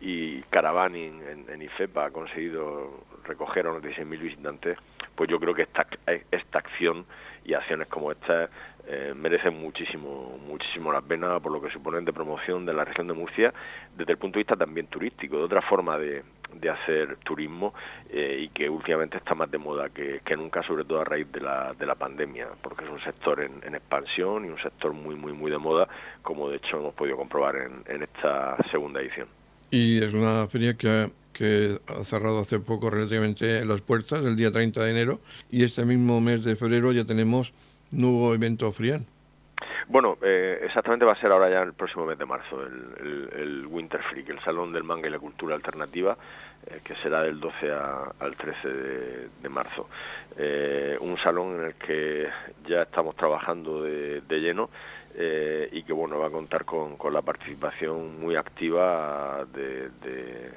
y 0.01 0.43
Caravaning 0.51 1.47
en, 1.49 1.63
IFEPA 1.63 2.07
ha 2.07 2.11
conseguido 2.11 3.05
recoger 3.25 3.67
a 3.67 3.71
unos 3.71 3.83
16.000 3.83 4.19
visitantes, 4.19 4.79
pues 5.15 5.31
yo 5.31 5.39
creo 5.41 5.55
que 5.55 5.63
esta, 5.63 5.87
esta 6.31 6.59
acción 6.59 7.05
y 7.45 7.55
acciones 7.55 7.89
como 7.89 8.13
esta 8.13 8.49
eh, 8.87 9.15
merecen 9.17 9.59
muchísimo, 9.59 10.39
muchísimo 10.47 10.93
la 10.93 11.01
pena 11.01 11.41
por 11.41 11.53
lo 11.53 11.61
que 11.61 11.71
suponen 11.71 12.05
de 12.05 12.13
promoción 12.13 12.67
de 12.67 12.75
la 12.75 12.85
región 12.85 13.07
de 13.07 13.15
Murcia 13.15 13.53
desde 13.97 14.13
el 14.13 14.19
punto 14.19 14.35
de 14.35 14.41
vista 14.41 14.57
también 14.57 14.87
turístico, 14.89 15.39
de 15.39 15.45
otra 15.45 15.63
forma 15.63 15.99
de, 15.99 16.23
de 16.61 16.71
hacer 16.71 17.17
turismo 17.25 17.75
eh, 18.11 18.41
y 18.43 18.49
que 18.49 18.69
últimamente 18.69 19.17
está 19.17 19.35
más 19.35 19.51
de 19.51 19.59
moda 19.59 19.89
que, 19.91 20.21
nunca, 20.37 20.63
sobre 20.63 20.85
todo 20.85 21.01
a 21.01 21.05
raíz 21.05 21.31
de 21.33 21.41
la, 21.41 21.75
de 21.79 21.87
la 21.87 21.95
pandemia, 21.95 22.49
porque 22.63 22.85
es 22.85 22.91
un 22.91 23.01
sector 23.03 23.41
en, 23.41 23.75
expansión 23.75 24.45
y 24.45 24.49
un 24.49 24.59
sector 24.59 24.93
muy, 24.93 25.15
muy, 25.15 25.33
muy 25.33 25.51
de 25.51 25.59
moda, 25.59 25.89
como 26.23 26.49
de 26.49 26.57
hecho 26.57 26.79
hemos 26.79 26.95
podido 26.95 27.17
comprobar 27.17 27.57
en, 27.57 27.83
en 27.87 28.03
esta 28.03 28.57
segunda 28.71 29.01
edición. 29.01 29.29
Y 29.71 30.03
es 30.03 30.13
una 30.13 30.47
feria 30.49 30.75
que 30.75 31.11
que 31.35 31.79
ha 31.87 32.05
cerrado 32.05 32.41
hace 32.41 32.59
poco 32.61 32.89
relativamente 32.89 33.65
las 33.67 33.83
puertas, 33.83 34.25
el 34.25 34.37
día 34.37 34.51
30 34.51 34.83
de 34.83 34.91
enero, 34.91 35.21
y 35.51 35.65
este 35.65 35.85
mismo 35.85 36.21
mes 36.21 36.45
de 36.45 36.57
febrero 36.57 36.93
ya 36.93 37.05
tenemos 37.05 37.53
nuevo 37.91 38.33
evento 38.35 38.73
FRIAN. 38.73 39.07
Bueno, 39.87 40.17
eh, 40.23 40.61
exactamente 40.63 41.05
va 41.05 41.13
a 41.13 41.21
ser 41.21 41.31
ahora 41.31 41.51
ya 41.51 41.63
el 41.63 41.75
próximo 41.75 42.07
mes 42.07 42.19
de 42.19 42.25
marzo, 42.25 42.63
el, 42.63 43.67
Winter 43.69 44.03
Freak, 44.03 44.31
el 44.31 44.41
Salón 44.41 44.73
del 44.73 44.83
Manga 44.83 45.09
y 45.09 45.11
la 45.11 45.19
Cultura 45.19 45.55
Alternativa, 45.55 46.17
eh, 46.67 46.81
que 46.83 46.95
será 46.97 47.23
del 47.23 47.39
12 47.39 47.71
al 47.71 48.37
13 48.37 48.69
de, 49.43 49.49
marzo. 49.51 49.89
Eh, 50.39 50.97
un 51.01 51.19
salón 51.19 51.57
en 51.57 51.65
el 51.67 51.75
que 51.75 52.29
ya 52.67 52.83
estamos 52.83 53.15
trabajando 53.17 53.83
de, 53.83 54.23
lleno 54.31 54.71
y 55.71 55.83
que 55.85 55.93
bueno 55.93 56.19
va 56.19 56.27
a 56.27 56.31
contar 56.31 56.65
con, 56.65 56.97
la 57.13 57.23
participación 57.23 58.21
muy 58.21 58.37
activa 58.37 59.45
de 59.55 60.51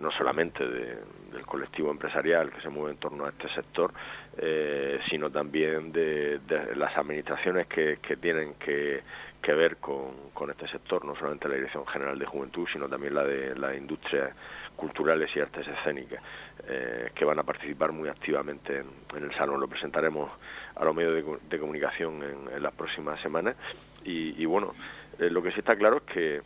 no 0.00 0.10
solamente 0.10 0.66
del 0.66 1.46
colectivo 1.46 1.90
empresarial 1.90 2.50
que 2.50 2.60
se 2.60 2.68
mueve 2.68 2.92
en 2.92 2.96
torno 2.98 3.26
a 3.26 3.28
este 3.28 3.48
sector, 3.54 3.92
eh, 4.36 4.98
sino 5.08 5.30
también 5.30 5.92
de, 5.92 6.40
las 6.76 6.96
administraciones 6.96 7.66
que, 7.66 7.98
tienen 8.20 8.54
que, 8.54 9.02
ver 9.46 9.76
con, 9.76 10.50
este 10.50 10.68
sector, 10.68 11.04
no 11.04 11.14
solamente 11.16 11.48
la 11.48 11.56
Dirección 11.56 11.86
General 11.86 12.18
de 12.18 12.24
Juventud, 12.24 12.66
sino 12.72 12.88
también 12.88 13.14
la 13.14 13.24
de 13.24 13.56
la 13.56 13.74
industria 13.74 14.30
culturales 14.76 15.28
y 15.34 15.40
artes 15.40 15.66
escénicas, 15.66 16.22
eh, 16.66 17.10
que 17.14 17.24
van 17.24 17.38
a 17.38 17.42
participar 17.42 17.92
muy 17.92 18.08
activamente 18.08 18.78
en, 19.14 19.22
el 19.22 19.34
salón. 19.34 19.60
Lo 19.60 19.68
presentaremos 19.68 20.32
a 20.76 20.84
los 20.84 20.94
medios 20.94 21.40
de, 21.48 21.58
comunicación 21.58 22.22
en, 22.22 22.62
las 22.62 22.72
próximas 22.72 23.20
semanas. 23.20 23.56
Y, 24.02 24.44
bueno, 24.46 24.74
eh, 25.18 25.28
lo 25.28 25.42
que 25.42 25.50
sí 25.52 25.58
está 25.58 25.76
claro 25.76 25.98
es 25.98 26.02
que 26.04 26.40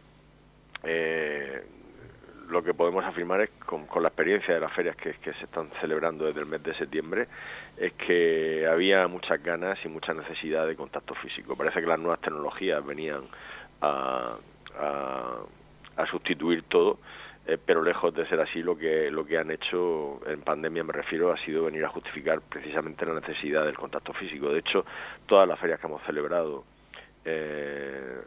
lo 2.48 2.62
que 2.62 2.74
podemos 2.74 3.04
afirmar 3.04 3.40
es, 3.42 3.50
con, 3.66 3.86
la 4.00 4.08
experiencia 4.08 4.54
de 4.54 4.60
las 4.60 4.72
ferias 4.72 4.96
que, 4.96 5.14
se 5.22 5.30
están 5.30 5.70
celebrando 5.80 6.24
desde 6.26 6.40
el 6.40 6.46
mes 6.46 6.62
de 6.62 6.74
septiembre, 6.74 7.28
es 7.76 7.92
que 7.94 8.66
había 8.66 9.06
muchas 9.08 9.42
ganas 9.42 9.78
y 9.84 9.88
mucha 9.88 10.14
necesidad 10.14 10.66
de 10.66 10.76
contacto 10.76 11.14
físico. 11.14 11.56
Parece 11.56 11.80
que 11.80 11.86
las 11.86 11.98
nuevas 11.98 12.20
tecnologías 12.20 12.84
venían 12.84 13.22
a, 13.80 14.36
sustituir 16.10 16.64
todo, 16.64 16.98
eh, 17.46 17.58
pero 17.64 17.82
lejos 17.82 18.14
de 18.14 18.26
ser 18.26 18.40
así, 18.40 18.62
lo 18.62 18.76
que, 18.76 19.10
lo 19.10 19.24
que 19.24 19.38
han 19.38 19.50
hecho 19.50 20.20
en 20.26 20.40
pandemia, 20.42 20.84
me 20.84 20.92
refiero, 20.92 21.32
ha 21.32 21.38
sido 21.38 21.64
venir 21.64 21.84
a 21.84 21.88
justificar 21.88 22.40
precisamente 22.40 23.06
la 23.06 23.14
necesidad 23.14 23.64
del 23.64 23.76
contacto 23.76 24.12
físico. 24.12 24.50
De 24.50 24.60
hecho, 24.60 24.84
todas 25.26 25.48
las 25.48 25.58
ferias 25.58 25.80
que 25.80 25.86
hemos 25.86 26.02
celebrado 26.04 26.64
eh, 27.24 28.20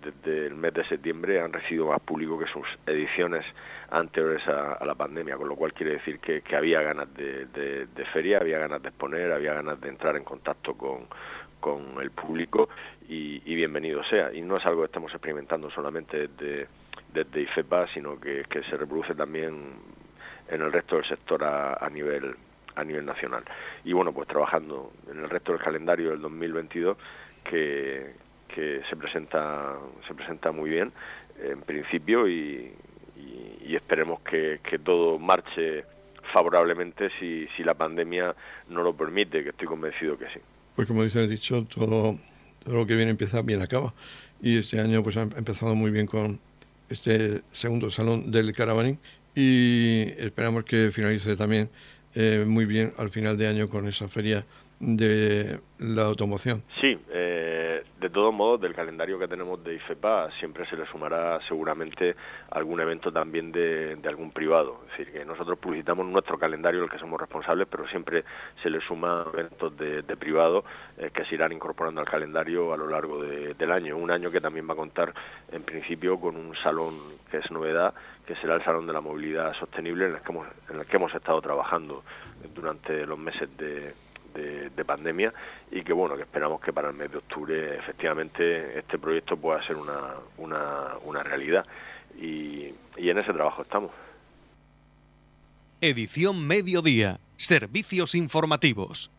desde 0.00 0.46
el 0.46 0.54
mes 0.54 0.74
de 0.74 0.84
septiembre 0.84 1.40
han 1.40 1.52
recibido 1.52 1.86
más 1.86 2.00
público 2.00 2.38
que 2.38 2.46
sus 2.46 2.66
ediciones 2.86 3.44
anteriores 3.90 4.46
a, 4.48 4.84
la 4.84 4.94
pandemia, 4.94 5.36
con 5.36 5.48
lo 5.48 5.56
cual 5.56 5.72
quiere 5.72 5.92
decir 5.94 6.18
que, 6.20 6.42
había 6.54 6.80
ganas 6.82 7.12
de, 7.14 7.86
feria, 8.12 8.38
había 8.38 8.58
ganas 8.58 8.82
de 8.82 8.88
exponer, 8.88 9.32
había 9.32 9.54
ganas 9.54 9.80
de 9.80 9.88
entrar 9.88 10.16
en 10.16 10.24
contacto 10.24 10.74
con, 10.74 11.06
el 12.00 12.10
público 12.10 12.70
y, 13.08 13.54
bienvenido 13.54 14.02
sea. 14.04 14.32
Y 14.32 14.40
no 14.40 14.56
es 14.56 14.64
algo 14.64 14.82
que 14.82 14.86
estamos 14.86 15.12
experimentando 15.12 15.70
solamente 15.70 16.28
desde, 16.28 16.68
desde 17.12 17.40
IFEPA, 17.42 17.86
sino 17.92 18.18
que, 18.18 18.44
se 18.48 18.76
reproduce 18.76 19.14
también 19.14 19.74
en 20.48 20.62
el 20.62 20.72
resto 20.72 20.96
del 20.96 21.04
sector 21.06 21.44
a, 21.44 21.88
nivel 21.90 22.34
a 22.76 22.84
nivel 22.84 23.04
nacional. 23.04 23.44
Y 23.84 23.92
bueno, 23.92 24.12
pues 24.12 24.28
trabajando 24.28 24.92
en 25.10 25.18
el 25.18 25.28
resto 25.28 25.52
del 25.52 25.60
calendario 25.60 26.10
del 26.10 26.22
2022 26.22 26.96
que, 27.44 28.14
que 28.54 28.80
se 28.88 28.96
presenta, 28.96 29.76
se 30.06 30.14
presenta 30.14 30.52
muy 30.52 30.70
bien 30.70 30.92
en 31.42 31.60
principio 31.62 32.28
y, 32.28 32.72
esperemos 33.68 34.20
que, 34.20 34.60
todo 34.84 35.18
marche 35.18 35.84
favorablemente 36.32 37.08
si, 37.18 37.46
si 37.56 37.64
la 37.64 37.74
pandemia 37.74 38.34
no 38.68 38.82
lo 38.82 38.94
permite, 38.94 39.42
que 39.42 39.50
estoy 39.50 39.66
convencido 39.66 40.18
que 40.18 40.26
sí. 40.26 40.40
Pues 40.76 40.86
como 40.86 41.02
dice 41.02 41.22
el 41.22 41.30
dicho, 41.30 41.64
todo, 41.64 42.18
todo 42.62 42.74
lo 42.74 42.86
que 42.86 42.94
viene 42.94 43.10
empieza, 43.10 43.42
bien 43.42 43.62
acaba. 43.62 43.92
Y 44.42 44.58
este 44.58 44.80
año 44.80 45.02
pues 45.02 45.16
ha 45.16 45.22
empezado 45.22 45.74
muy 45.74 45.90
bien 45.90 46.06
con 46.06 46.40
este 46.88 47.42
segundo 47.52 47.90
salón 47.90 48.30
del 48.30 48.52
Caravaning 48.52 48.98
y 49.34 50.02
esperamos 50.18 50.64
que 50.64 50.90
finalice 50.92 51.36
también 51.36 51.70
eh, 52.14 52.44
muy 52.46 52.64
bien 52.64 52.92
al 52.98 53.10
final 53.10 53.38
de 53.38 53.46
año 53.46 53.68
con 53.68 53.86
esa 53.86 54.08
feria 54.08 54.44
de 54.80 55.60
la 55.78 56.02
automoción. 56.02 56.62
Sí, 56.80 56.98
eh, 57.12 57.59
de 58.00 58.08
todos 58.08 58.32
modos, 58.32 58.62
del 58.62 58.74
calendario 58.74 59.18
que 59.18 59.28
tenemos 59.28 59.62
de 59.62 59.74
IFEPA 59.74 60.30
siempre 60.38 60.66
se 60.66 60.74
le 60.74 60.86
sumará 60.86 61.38
seguramente 61.46 62.16
algún 62.50 62.80
evento 62.80 63.12
también 63.12 63.52
de, 63.52 63.98
algún 64.08 64.32
privado. 64.32 64.80
Es 64.84 64.98
decir, 64.98 65.12
que 65.12 65.24
nosotros 65.26 65.58
publicitamos 65.58 66.06
nuestro 66.06 66.38
calendario, 66.38 66.82
el 66.82 66.88
que 66.88 66.98
somos 66.98 67.20
responsables, 67.20 67.68
pero 67.70 67.86
siempre 67.88 68.24
se 68.62 68.70
le 68.70 68.80
suma 68.80 69.26
eventos 69.34 69.76
de, 69.76 70.02
privado 70.16 70.64
eh, 70.96 71.10
que 71.12 71.26
se 71.26 71.34
irán 71.34 71.52
incorporando 71.52 72.00
al 72.00 72.06
calendario 72.06 72.72
a 72.72 72.76
lo 72.78 72.88
largo 72.88 73.22
del 73.22 73.70
año. 73.70 73.98
Un 73.98 74.10
año 74.10 74.30
que 74.30 74.40
también 74.40 74.66
va 74.66 74.72
a 74.72 74.76
contar, 74.76 75.12
en 75.52 75.62
principio, 75.62 76.18
con 76.18 76.36
un 76.36 76.56
salón 76.56 76.94
que 77.30 77.36
es 77.36 77.50
novedad, 77.50 77.92
que 78.26 78.34
será 78.36 78.54
el 78.54 78.64
Salón 78.64 78.86
de 78.86 78.94
la 78.94 79.00
Movilidad 79.02 79.52
Sostenible, 79.54 80.06
en 80.06 80.14
el 80.14 80.22
que 80.22 80.32
hemos, 80.32 80.46
en 80.70 80.80
el 80.80 80.86
que 80.86 80.96
hemos 80.96 81.14
estado 81.14 81.40
trabajando 81.42 82.02
durante 82.54 83.04
los 83.04 83.18
meses 83.18 83.54
de 83.58 83.92
de, 84.34 84.84
pandemia 84.84 85.32
y 85.70 85.82
que 85.82 85.92
bueno 85.92 86.16
que 86.16 86.22
esperamos 86.22 86.60
que 86.60 86.72
para 86.72 86.88
el 86.88 86.94
mes 86.94 87.12
de 87.12 87.18
octubre 87.18 87.76
efectivamente 87.76 88.78
este 88.78 88.98
proyecto 88.98 89.36
pueda 89.36 89.64
ser 89.66 89.76
una, 89.76 90.14
una, 90.38 90.96
una 91.04 91.22
realidad 91.22 91.64
y, 92.18 92.74
y 92.96 93.10
en 93.10 93.18
ese 93.18 93.32
trabajo 93.32 93.62
estamos. 93.62 93.92
Edición 95.80 96.46
Mediodía. 96.46 97.20
Servicios 97.36 98.14
informativos. 98.14 99.10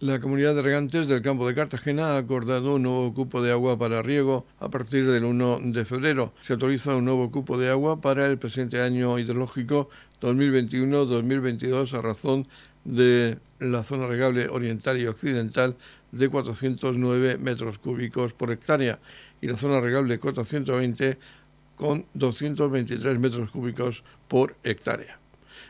La 0.00 0.20
comunidad 0.20 0.54
de 0.54 0.62
regantes 0.62 1.08
del 1.08 1.22
campo 1.22 1.48
de 1.48 1.56
Cartagena 1.56 2.12
ha 2.12 2.18
acordado 2.18 2.76
un 2.76 2.84
nuevo 2.84 3.12
cupo 3.12 3.42
de 3.42 3.50
agua 3.50 3.76
para 3.76 4.00
riego 4.00 4.46
a 4.60 4.68
partir 4.68 5.10
del 5.10 5.24
1 5.24 5.58
de 5.72 5.84
febrero. 5.84 6.32
Se 6.40 6.52
autoriza 6.52 6.94
un 6.94 7.04
nuevo 7.04 7.32
cupo 7.32 7.58
de 7.58 7.68
agua 7.68 8.00
para 8.00 8.28
el 8.28 8.38
presente 8.38 8.80
año 8.80 9.18
hidrológico 9.18 9.90
2021-2022 10.20 11.94
a 11.94 12.00
razón 12.00 12.46
de 12.84 13.38
la 13.58 13.82
zona 13.82 14.06
regable 14.06 14.46
oriental 14.48 15.00
y 15.00 15.06
occidental 15.08 15.74
de 16.12 16.28
409 16.28 17.36
metros 17.38 17.80
cúbicos 17.80 18.32
por 18.34 18.52
hectárea 18.52 19.00
y 19.40 19.48
la 19.48 19.56
zona 19.56 19.80
regable 19.80 20.20
420 20.20 21.18
con 21.74 22.06
223 22.14 23.18
metros 23.18 23.50
cúbicos 23.50 24.04
por 24.28 24.54
hectárea. 24.62 25.18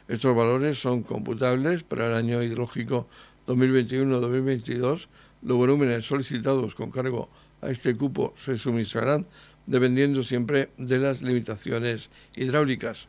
Estos 0.07 0.37
valores 0.37 0.79
son 0.79 1.03
computables 1.03 1.83
para 1.83 2.09
el 2.09 2.15
año 2.15 2.43
hidrológico 2.43 3.07
2021-2022, 3.49 5.09
los 5.43 5.57
volúmenes 5.57 6.07
solicitados 6.07 6.75
con 6.75 6.91
cargo 6.91 7.29
a 7.61 7.71
este 7.71 7.97
cupo 7.97 8.35
se 8.45 8.57
suministrarán 8.57 9.27
dependiendo 9.67 10.23
siempre 10.23 10.71
de 10.79 10.99
las 10.99 11.23
limitaciones 11.23 12.11
hidráulicas. 12.35 13.09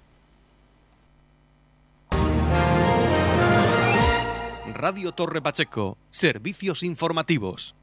Radio 4.74 5.12
Torre 5.12 5.42
Pacheco, 5.42 5.98
servicios 6.10 6.84
informativos. 6.84 7.76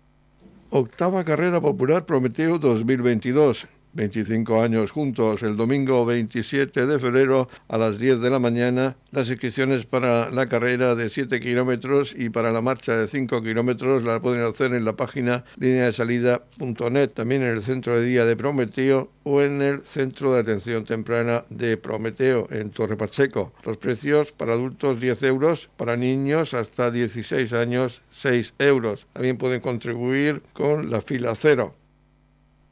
Octava 0.70 1.24
carrera 1.24 1.60
popular 1.60 2.06
Prometeo 2.06 2.58
2022. 2.58 3.66
25 3.96 4.62
años 4.62 4.92
juntos. 4.92 5.42
El 5.42 5.56
domingo 5.56 6.04
27 6.04 6.86
de 6.86 6.98
febrero 6.98 7.48
a 7.68 7.78
las 7.78 7.98
10 7.98 8.20
de 8.20 8.30
la 8.30 8.38
mañana, 8.38 8.96
las 9.10 9.28
inscripciones 9.28 9.86
para 9.86 10.30
la 10.30 10.48
carrera 10.48 10.94
de 10.94 11.08
7 11.08 11.40
kilómetros 11.40 12.14
y 12.16 12.28
para 12.28 12.52
la 12.52 12.60
marcha 12.60 12.96
de 12.96 13.08
5 13.08 13.42
kilómetros 13.42 14.04
la 14.04 14.20
pueden 14.20 14.44
hacer 14.44 14.74
en 14.74 14.84
la 14.84 14.94
página 14.94 15.44
línea 15.58 15.86
de 15.86 15.92
salida.net, 15.92 17.10
también 17.10 17.42
en 17.42 17.50
el 17.50 17.62
centro 17.62 17.98
de 17.98 18.06
día 18.06 18.24
de 18.24 18.36
Prometeo 18.36 19.10
o 19.24 19.42
en 19.42 19.62
el 19.62 19.82
centro 19.84 20.34
de 20.34 20.40
atención 20.40 20.84
temprana 20.84 21.44
de 21.48 21.76
Prometeo 21.76 22.46
en 22.50 22.70
Torre 22.70 22.96
Pacheco. 22.96 23.52
Los 23.64 23.78
precios 23.78 24.32
para 24.32 24.52
adultos 24.52 25.00
10 25.00 25.22
euros, 25.24 25.68
para 25.76 25.96
niños 25.96 26.54
hasta 26.54 26.90
16 26.90 27.52
años 27.54 28.02
6 28.10 28.54
euros. 28.58 29.06
También 29.14 29.38
pueden 29.38 29.60
contribuir 29.60 30.42
con 30.52 30.90
la 30.90 31.00
fila 31.00 31.34
cero. 31.34 31.74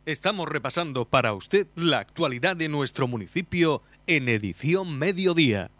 Estamos 0.06 0.46
repasando 0.50 1.06
para 1.06 1.32
usted 1.32 1.66
la 1.76 1.98
actualidad 2.00 2.56
de 2.56 2.68
nuestro 2.68 3.08
municipio 3.08 3.80
en 4.06 4.28
edición 4.28 4.98
mediodía. 4.98 5.70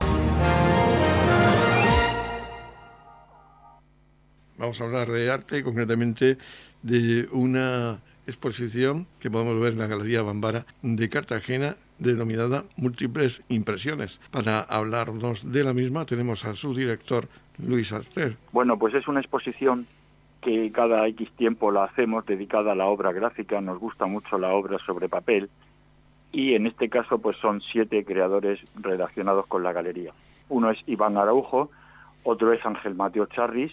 Vamos 4.57 4.81
a 4.81 4.85
hablar 4.85 5.11
de 5.11 5.31
arte, 5.31 5.63
concretamente 5.63 6.39
de 6.83 7.29
una 7.33 8.01
exposición 8.27 9.07
que 9.21 9.31
podemos 9.31 9.61
ver 9.61 9.75
en 9.75 9.81
la 9.81 9.89
Galería 9.89 10.23
Bambara 10.23 10.65
de 10.81 11.07
Cartagena 11.11 11.77
denominada 11.99 12.65
Múltiples 12.77 13.43
Impresiones. 13.51 14.23
Para 14.31 14.61
hablarnos 14.61 15.53
de 15.53 15.65
la 15.65 15.75
misma 15.75 16.07
tenemos 16.07 16.47
a 16.47 16.55
su 16.55 16.75
director, 16.75 17.29
Luis 17.59 17.93
Aster. 17.93 18.39
Bueno, 18.53 18.79
pues 18.79 18.95
es 18.95 19.07
una 19.07 19.21
exposición 19.21 19.87
que 20.45 20.71
cada 20.73 21.09
X 21.09 21.31
tiempo 21.37 21.73
la 21.73 21.85
hacemos 21.85 22.27
dedicada 22.27 22.73
a 22.73 22.75
la 22.75 22.87
obra 22.87 23.13
gráfica, 23.13 23.63
nos 23.63 23.79
gusta 23.79 24.05
mucho 24.05 24.39
la 24.39 24.53
obra 24.53 24.79
sobre 24.85 25.09
papel 25.09 25.49
y 26.33 26.55
en 26.55 26.67
este 26.67 26.91
caso 26.91 27.19
pues 27.19 27.37
son 27.39 27.63
siete 27.63 28.05
creadores 28.05 28.61
relacionados 28.75 29.47
con 29.47 29.63
la 29.63 29.73
galería. 29.73 30.13
Uno 30.51 30.71
es 30.71 30.79
Iván 30.87 31.17
Araujo, 31.17 31.71
otro 32.25 32.53
es 32.53 32.65
Ángel 32.67 32.95
Mateo 32.95 33.25
Charris, 33.27 33.73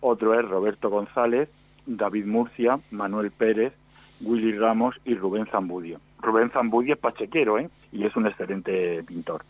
otro 0.00 0.38
es 0.38 0.48
Roberto 0.48 0.88
González, 0.88 1.50
David 1.84 2.24
Murcia, 2.24 2.80
Manuel 2.90 3.30
Pérez, 3.30 3.74
Willy 4.22 4.56
Ramos 4.56 4.94
y 5.04 5.14
Rubén 5.14 5.46
Zambudio. 5.46 6.00
Rubén 6.22 6.50
Zambudio 6.50 6.94
es 6.94 7.00
pachequero 7.00 7.58
¿eh? 7.58 7.68
y 7.92 8.06
es 8.06 8.16
un 8.16 8.26
excelente 8.26 9.02
pintor. 9.02 9.44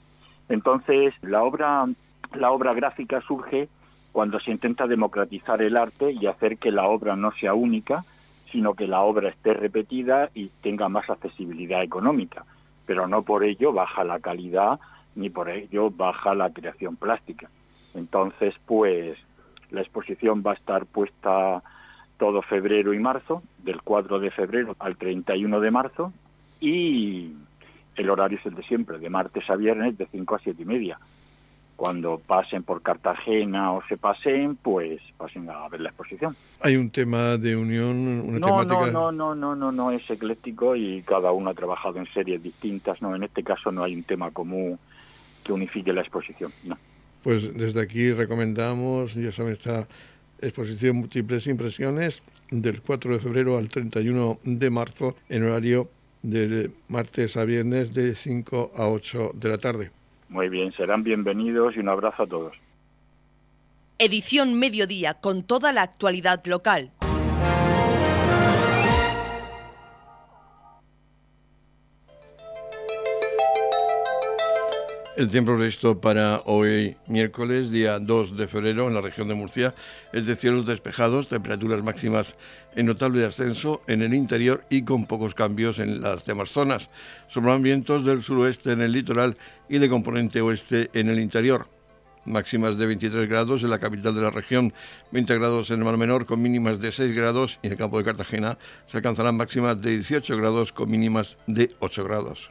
Entonces 0.48 1.14
la 1.22 1.44
obra, 1.44 1.87
la 2.35 2.50
obra 2.50 2.74
gráfica 2.74 3.20
surge 3.20 3.68
cuando 4.16 4.40
se 4.40 4.50
intenta 4.50 4.87
democratizar 4.87 5.61
el 5.61 5.76
arte 5.76 6.11
y 6.11 6.24
hacer 6.24 6.57
que 6.57 6.72
la 6.72 6.87
obra 6.87 7.16
no 7.16 7.33
sea 7.33 7.52
única, 7.52 8.07
sino 8.50 8.72
que 8.72 8.87
la 8.87 9.02
obra 9.02 9.29
esté 9.29 9.52
repetida 9.52 10.31
y 10.33 10.48
tenga 10.62 10.88
más 10.88 11.11
accesibilidad 11.11 11.83
económica, 11.83 12.46
pero 12.87 13.07
no 13.07 13.24
por 13.24 13.44
ello 13.44 13.74
baja 13.74 14.05
la 14.05 14.18
calidad 14.18 14.81
ni 15.16 15.29
por 15.29 15.50
ello 15.50 15.90
baja 15.90 16.35
la 16.35 16.50
creación 16.50 16.96
plástica. 16.96 17.50
Entonces, 17.92 18.55
pues 18.64 19.18
la 19.70 19.83
exposición 19.83 20.42
va 20.42 20.52
a 20.52 20.55
estar 20.55 20.87
puesta 20.87 21.62
todo 22.16 22.40
febrero 22.40 22.94
y 22.94 22.98
marzo, 22.98 23.42
del 23.64 23.83
4 23.83 24.18
de 24.18 24.31
febrero 24.31 24.76
al 24.79 24.96
31 24.96 25.61
de 25.61 25.70
marzo, 25.70 26.14
y 26.59 27.35
el 27.96 28.09
horario 28.09 28.38
es 28.38 28.46
el 28.46 28.55
de 28.55 28.62
siempre, 28.62 28.98
de 28.98 29.11
martes 29.11 29.44
a 29.50 29.57
viernes 29.57 29.98
de 29.98 30.07
5 30.07 30.37
a 30.37 30.38
7 30.38 30.62
y 30.62 30.64
media. 30.64 30.98
Cuando 31.77 32.19
pasen 32.19 32.62
por 32.62 32.81
Cartagena 32.83 33.73
o 33.73 33.83
se 33.87 33.99
pasen, 33.99 34.57
pues 34.57 35.01
pasen 35.19 35.49
a 35.51 35.69
ver 35.69 35.83
la 35.83 35.91
exposición. 35.91 36.35
¿Hay 36.61 36.77
un 36.77 36.91
tema 36.91 37.37
de 37.37 37.55
unión, 37.55 37.97
una 38.27 38.39
no, 38.39 38.47
temática? 38.47 38.91
No, 38.91 39.12
no, 39.12 39.35
no, 39.35 39.55
no, 39.55 39.71
no, 39.71 39.91
es 39.91 40.09
ecléctico 40.09 40.75
y 40.75 41.03
cada 41.03 41.33
uno 41.33 41.51
ha 41.51 41.55
trabajado 41.55 41.99
en 41.99 42.07
series 42.15 42.43
distintas. 42.43 43.03
No, 43.03 43.15
en 43.15 43.25
este 43.25 43.43
caso 43.43 43.71
no 43.71 43.85
hay 43.85 43.95
un 43.95 44.05
tema 44.05 44.31
común 44.31 44.79
que 45.45 45.53
unifique 45.53 45.93
la 45.93 46.01
exposición, 46.01 46.51
no. 46.65 46.79
Pues 47.23 47.53
desde 47.55 47.83
aquí 47.83 48.12
recomendamos, 48.12 49.15
ya 49.15 49.33
saben, 49.33 49.53
esta 49.53 49.87
exposición 50.41 50.97
Múltiples 50.97 51.47
Impresiones 51.47 52.23
del 52.51 52.81
4 52.83 53.15
de 53.15 53.21
febrero 53.21 53.59
al 53.59 53.69
31 53.69 54.39
de 54.45 54.71
marzo 54.71 55.17
en 55.29 55.45
horario 55.45 55.91
de 56.23 56.71
martes 56.89 57.37
a 57.37 57.45
viernes 57.45 57.95
de 57.95 58.15
5 58.15 58.73
a 58.77 58.89
8 58.89 59.33
de 59.35 59.49
la 59.49 59.59
tarde. 59.59 59.91
Muy 60.29 60.49
bien, 60.49 60.73
serán 60.73 61.03
bienvenidos 61.03 61.77
y 61.77 61.81
un 61.81 61.89
abrazo 61.89 62.25
a 62.25 62.27
todos. 62.27 62.55
Edición 63.99 64.59
Mediodía 64.59 65.15
con 65.15 65.43
toda 65.43 65.73
la 65.73 65.83
actualidad 65.83 66.45
local. 66.45 66.91
El 75.16 75.31
tiempo 75.31 75.57
previsto 75.57 75.98
para 75.98 76.42
hoy 76.44 76.94
miércoles, 77.07 77.70
día 77.70 77.98
2 77.98 78.37
de 78.37 78.48
febrero, 78.48 78.87
en 78.87 78.92
la 78.92 79.00
región 79.00 79.29
de 79.29 79.35
Murcia, 79.35 79.74
es 80.12 80.26
de 80.26 80.37
cielos 80.37 80.66
despejados, 80.66 81.29
temperaturas 81.29 81.83
máximas 81.83 82.37
en 82.74 82.85
notable 82.85 83.24
ascenso 83.24 83.81
en 83.87 84.02
el 84.02 84.12
interior 84.12 84.64
y 84.68 84.83
con 84.83 85.07
pocos 85.07 85.35
cambios 85.35 85.79
en 85.79 86.02
las 86.02 86.26
demás 86.26 86.50
zonas. 86.50 86.90
Soplan 87.29 87.62
vientos 87.62 88.05
del 88.05 88.22
suroeste 88.22 88.72
en 88.72 88.83
el 88.83 88.92
litoral 88.92 89.38
y 89.70 89.79
de 89.79 89.88
componente 89.88 90.42
oeste 90.42 90.90
en 90.92 91.09
el 91.09 91.18
interior. 91.18 91.66
Máximas 92.26 92.76
de 92.76 92.85
23 92.85 93.26
grados 93.26 93.62
en 93.62 93.70
la 93.70 93.79
capital 93.79 94.14
de 94.14 94.20
la 94.20 94.31
región, 94.31 94.74
20 95.12 95.35
grados 95.38 95.70
en 95.70 95.79
el 95.79 95.87
Mar 95.87 95.96
Menor 95.96 96.26
con 96.26 96.42
mínimas 96.42 96.79
de 96.79 96.92
6 96.92 97.14
grados 97.14 97.59
y 97.62 97.68
en 97.68 97.72
el 97.72 97.79
campo 97.79 97.96
de 97.96 98.05
Cartagena 98.05 98.59
se 98.85 98.98
alcanzarán 98.98 99.38
máximas 99.38 99.81
de 99.81 99.92
18 99.92 100.37
grados 100.37 100.72
con 100.72 100.90
mínimas 100.90 101.38
de 101.46 101.70
8 101.81 102.05
grados. 102.05 102.50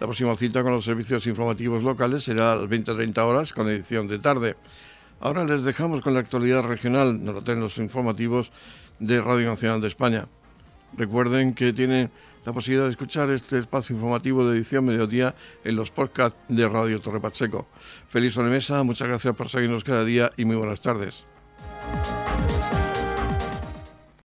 La 0.00 0.06
próxima 0.06 0.34
cita 0.34 0.62
con 0.62 0.72
los 0.72 0.86
servicios 0.86 1.26
informativos 1.26 1.82
locales 1.82 2.24
será 2.24 2.54
a 2.54 2.56
las 2.56 2.70
20-30 2.70 3.18
horas 3.18 3.52
con 3.52 3.68
edición 3.68 4.08
de 4.08 4.18
tarde. 4.18 4.56
Ahora 5.20 5.44
les 5.44 5.62
dejamos 5.62 6.00
con 6.00 6.14
la 6.14 6.20
actualidad 6.20 6.62
regional, 6.62 7.22
nos 7.22 7.46
lo 7.46 7.54
los 7.56 7.76
informativos 7.76 8.50
de 8.98 9.20
Radio 9.20 9.48
Nacional 9.48 9.82
de 9.82 9.88
España. 9.88 10.26
Recuerden 10.96 11.52
que 11.52 11.74
tienen 11.74 12.10
la 12.46 12.54
posibilidad 12.54 12.86
de 12.86 12.92
escuchar 12.92 13.28
este 13.28 13.58
espacio 13.58 13.94
informativo 13.94 14.48
de 14.48 14.56
edición 14.56 14.86
mediodía 14.86 15.34
en 15.64 15.76
los 15.76 15.90
podcasts 15.90 16.38
de 16.48 16.66
Radio 16.66 16.98
Torre 17.02 17.20
Pacheco. 17.20 17.66
Feliz 18.08 18.32
sobremesa, 18.32 18.82
muchas 18.82 19.06
gracias 19.06 19.36
por 19.36 19.50
seguirnos 19.50 19.84
cada 19.84 20.02
día 20.02 20.32
y 20.38 20.46
muy 20.46 20.56
buenas 20.56 20.80
tardes. 20.80 21.24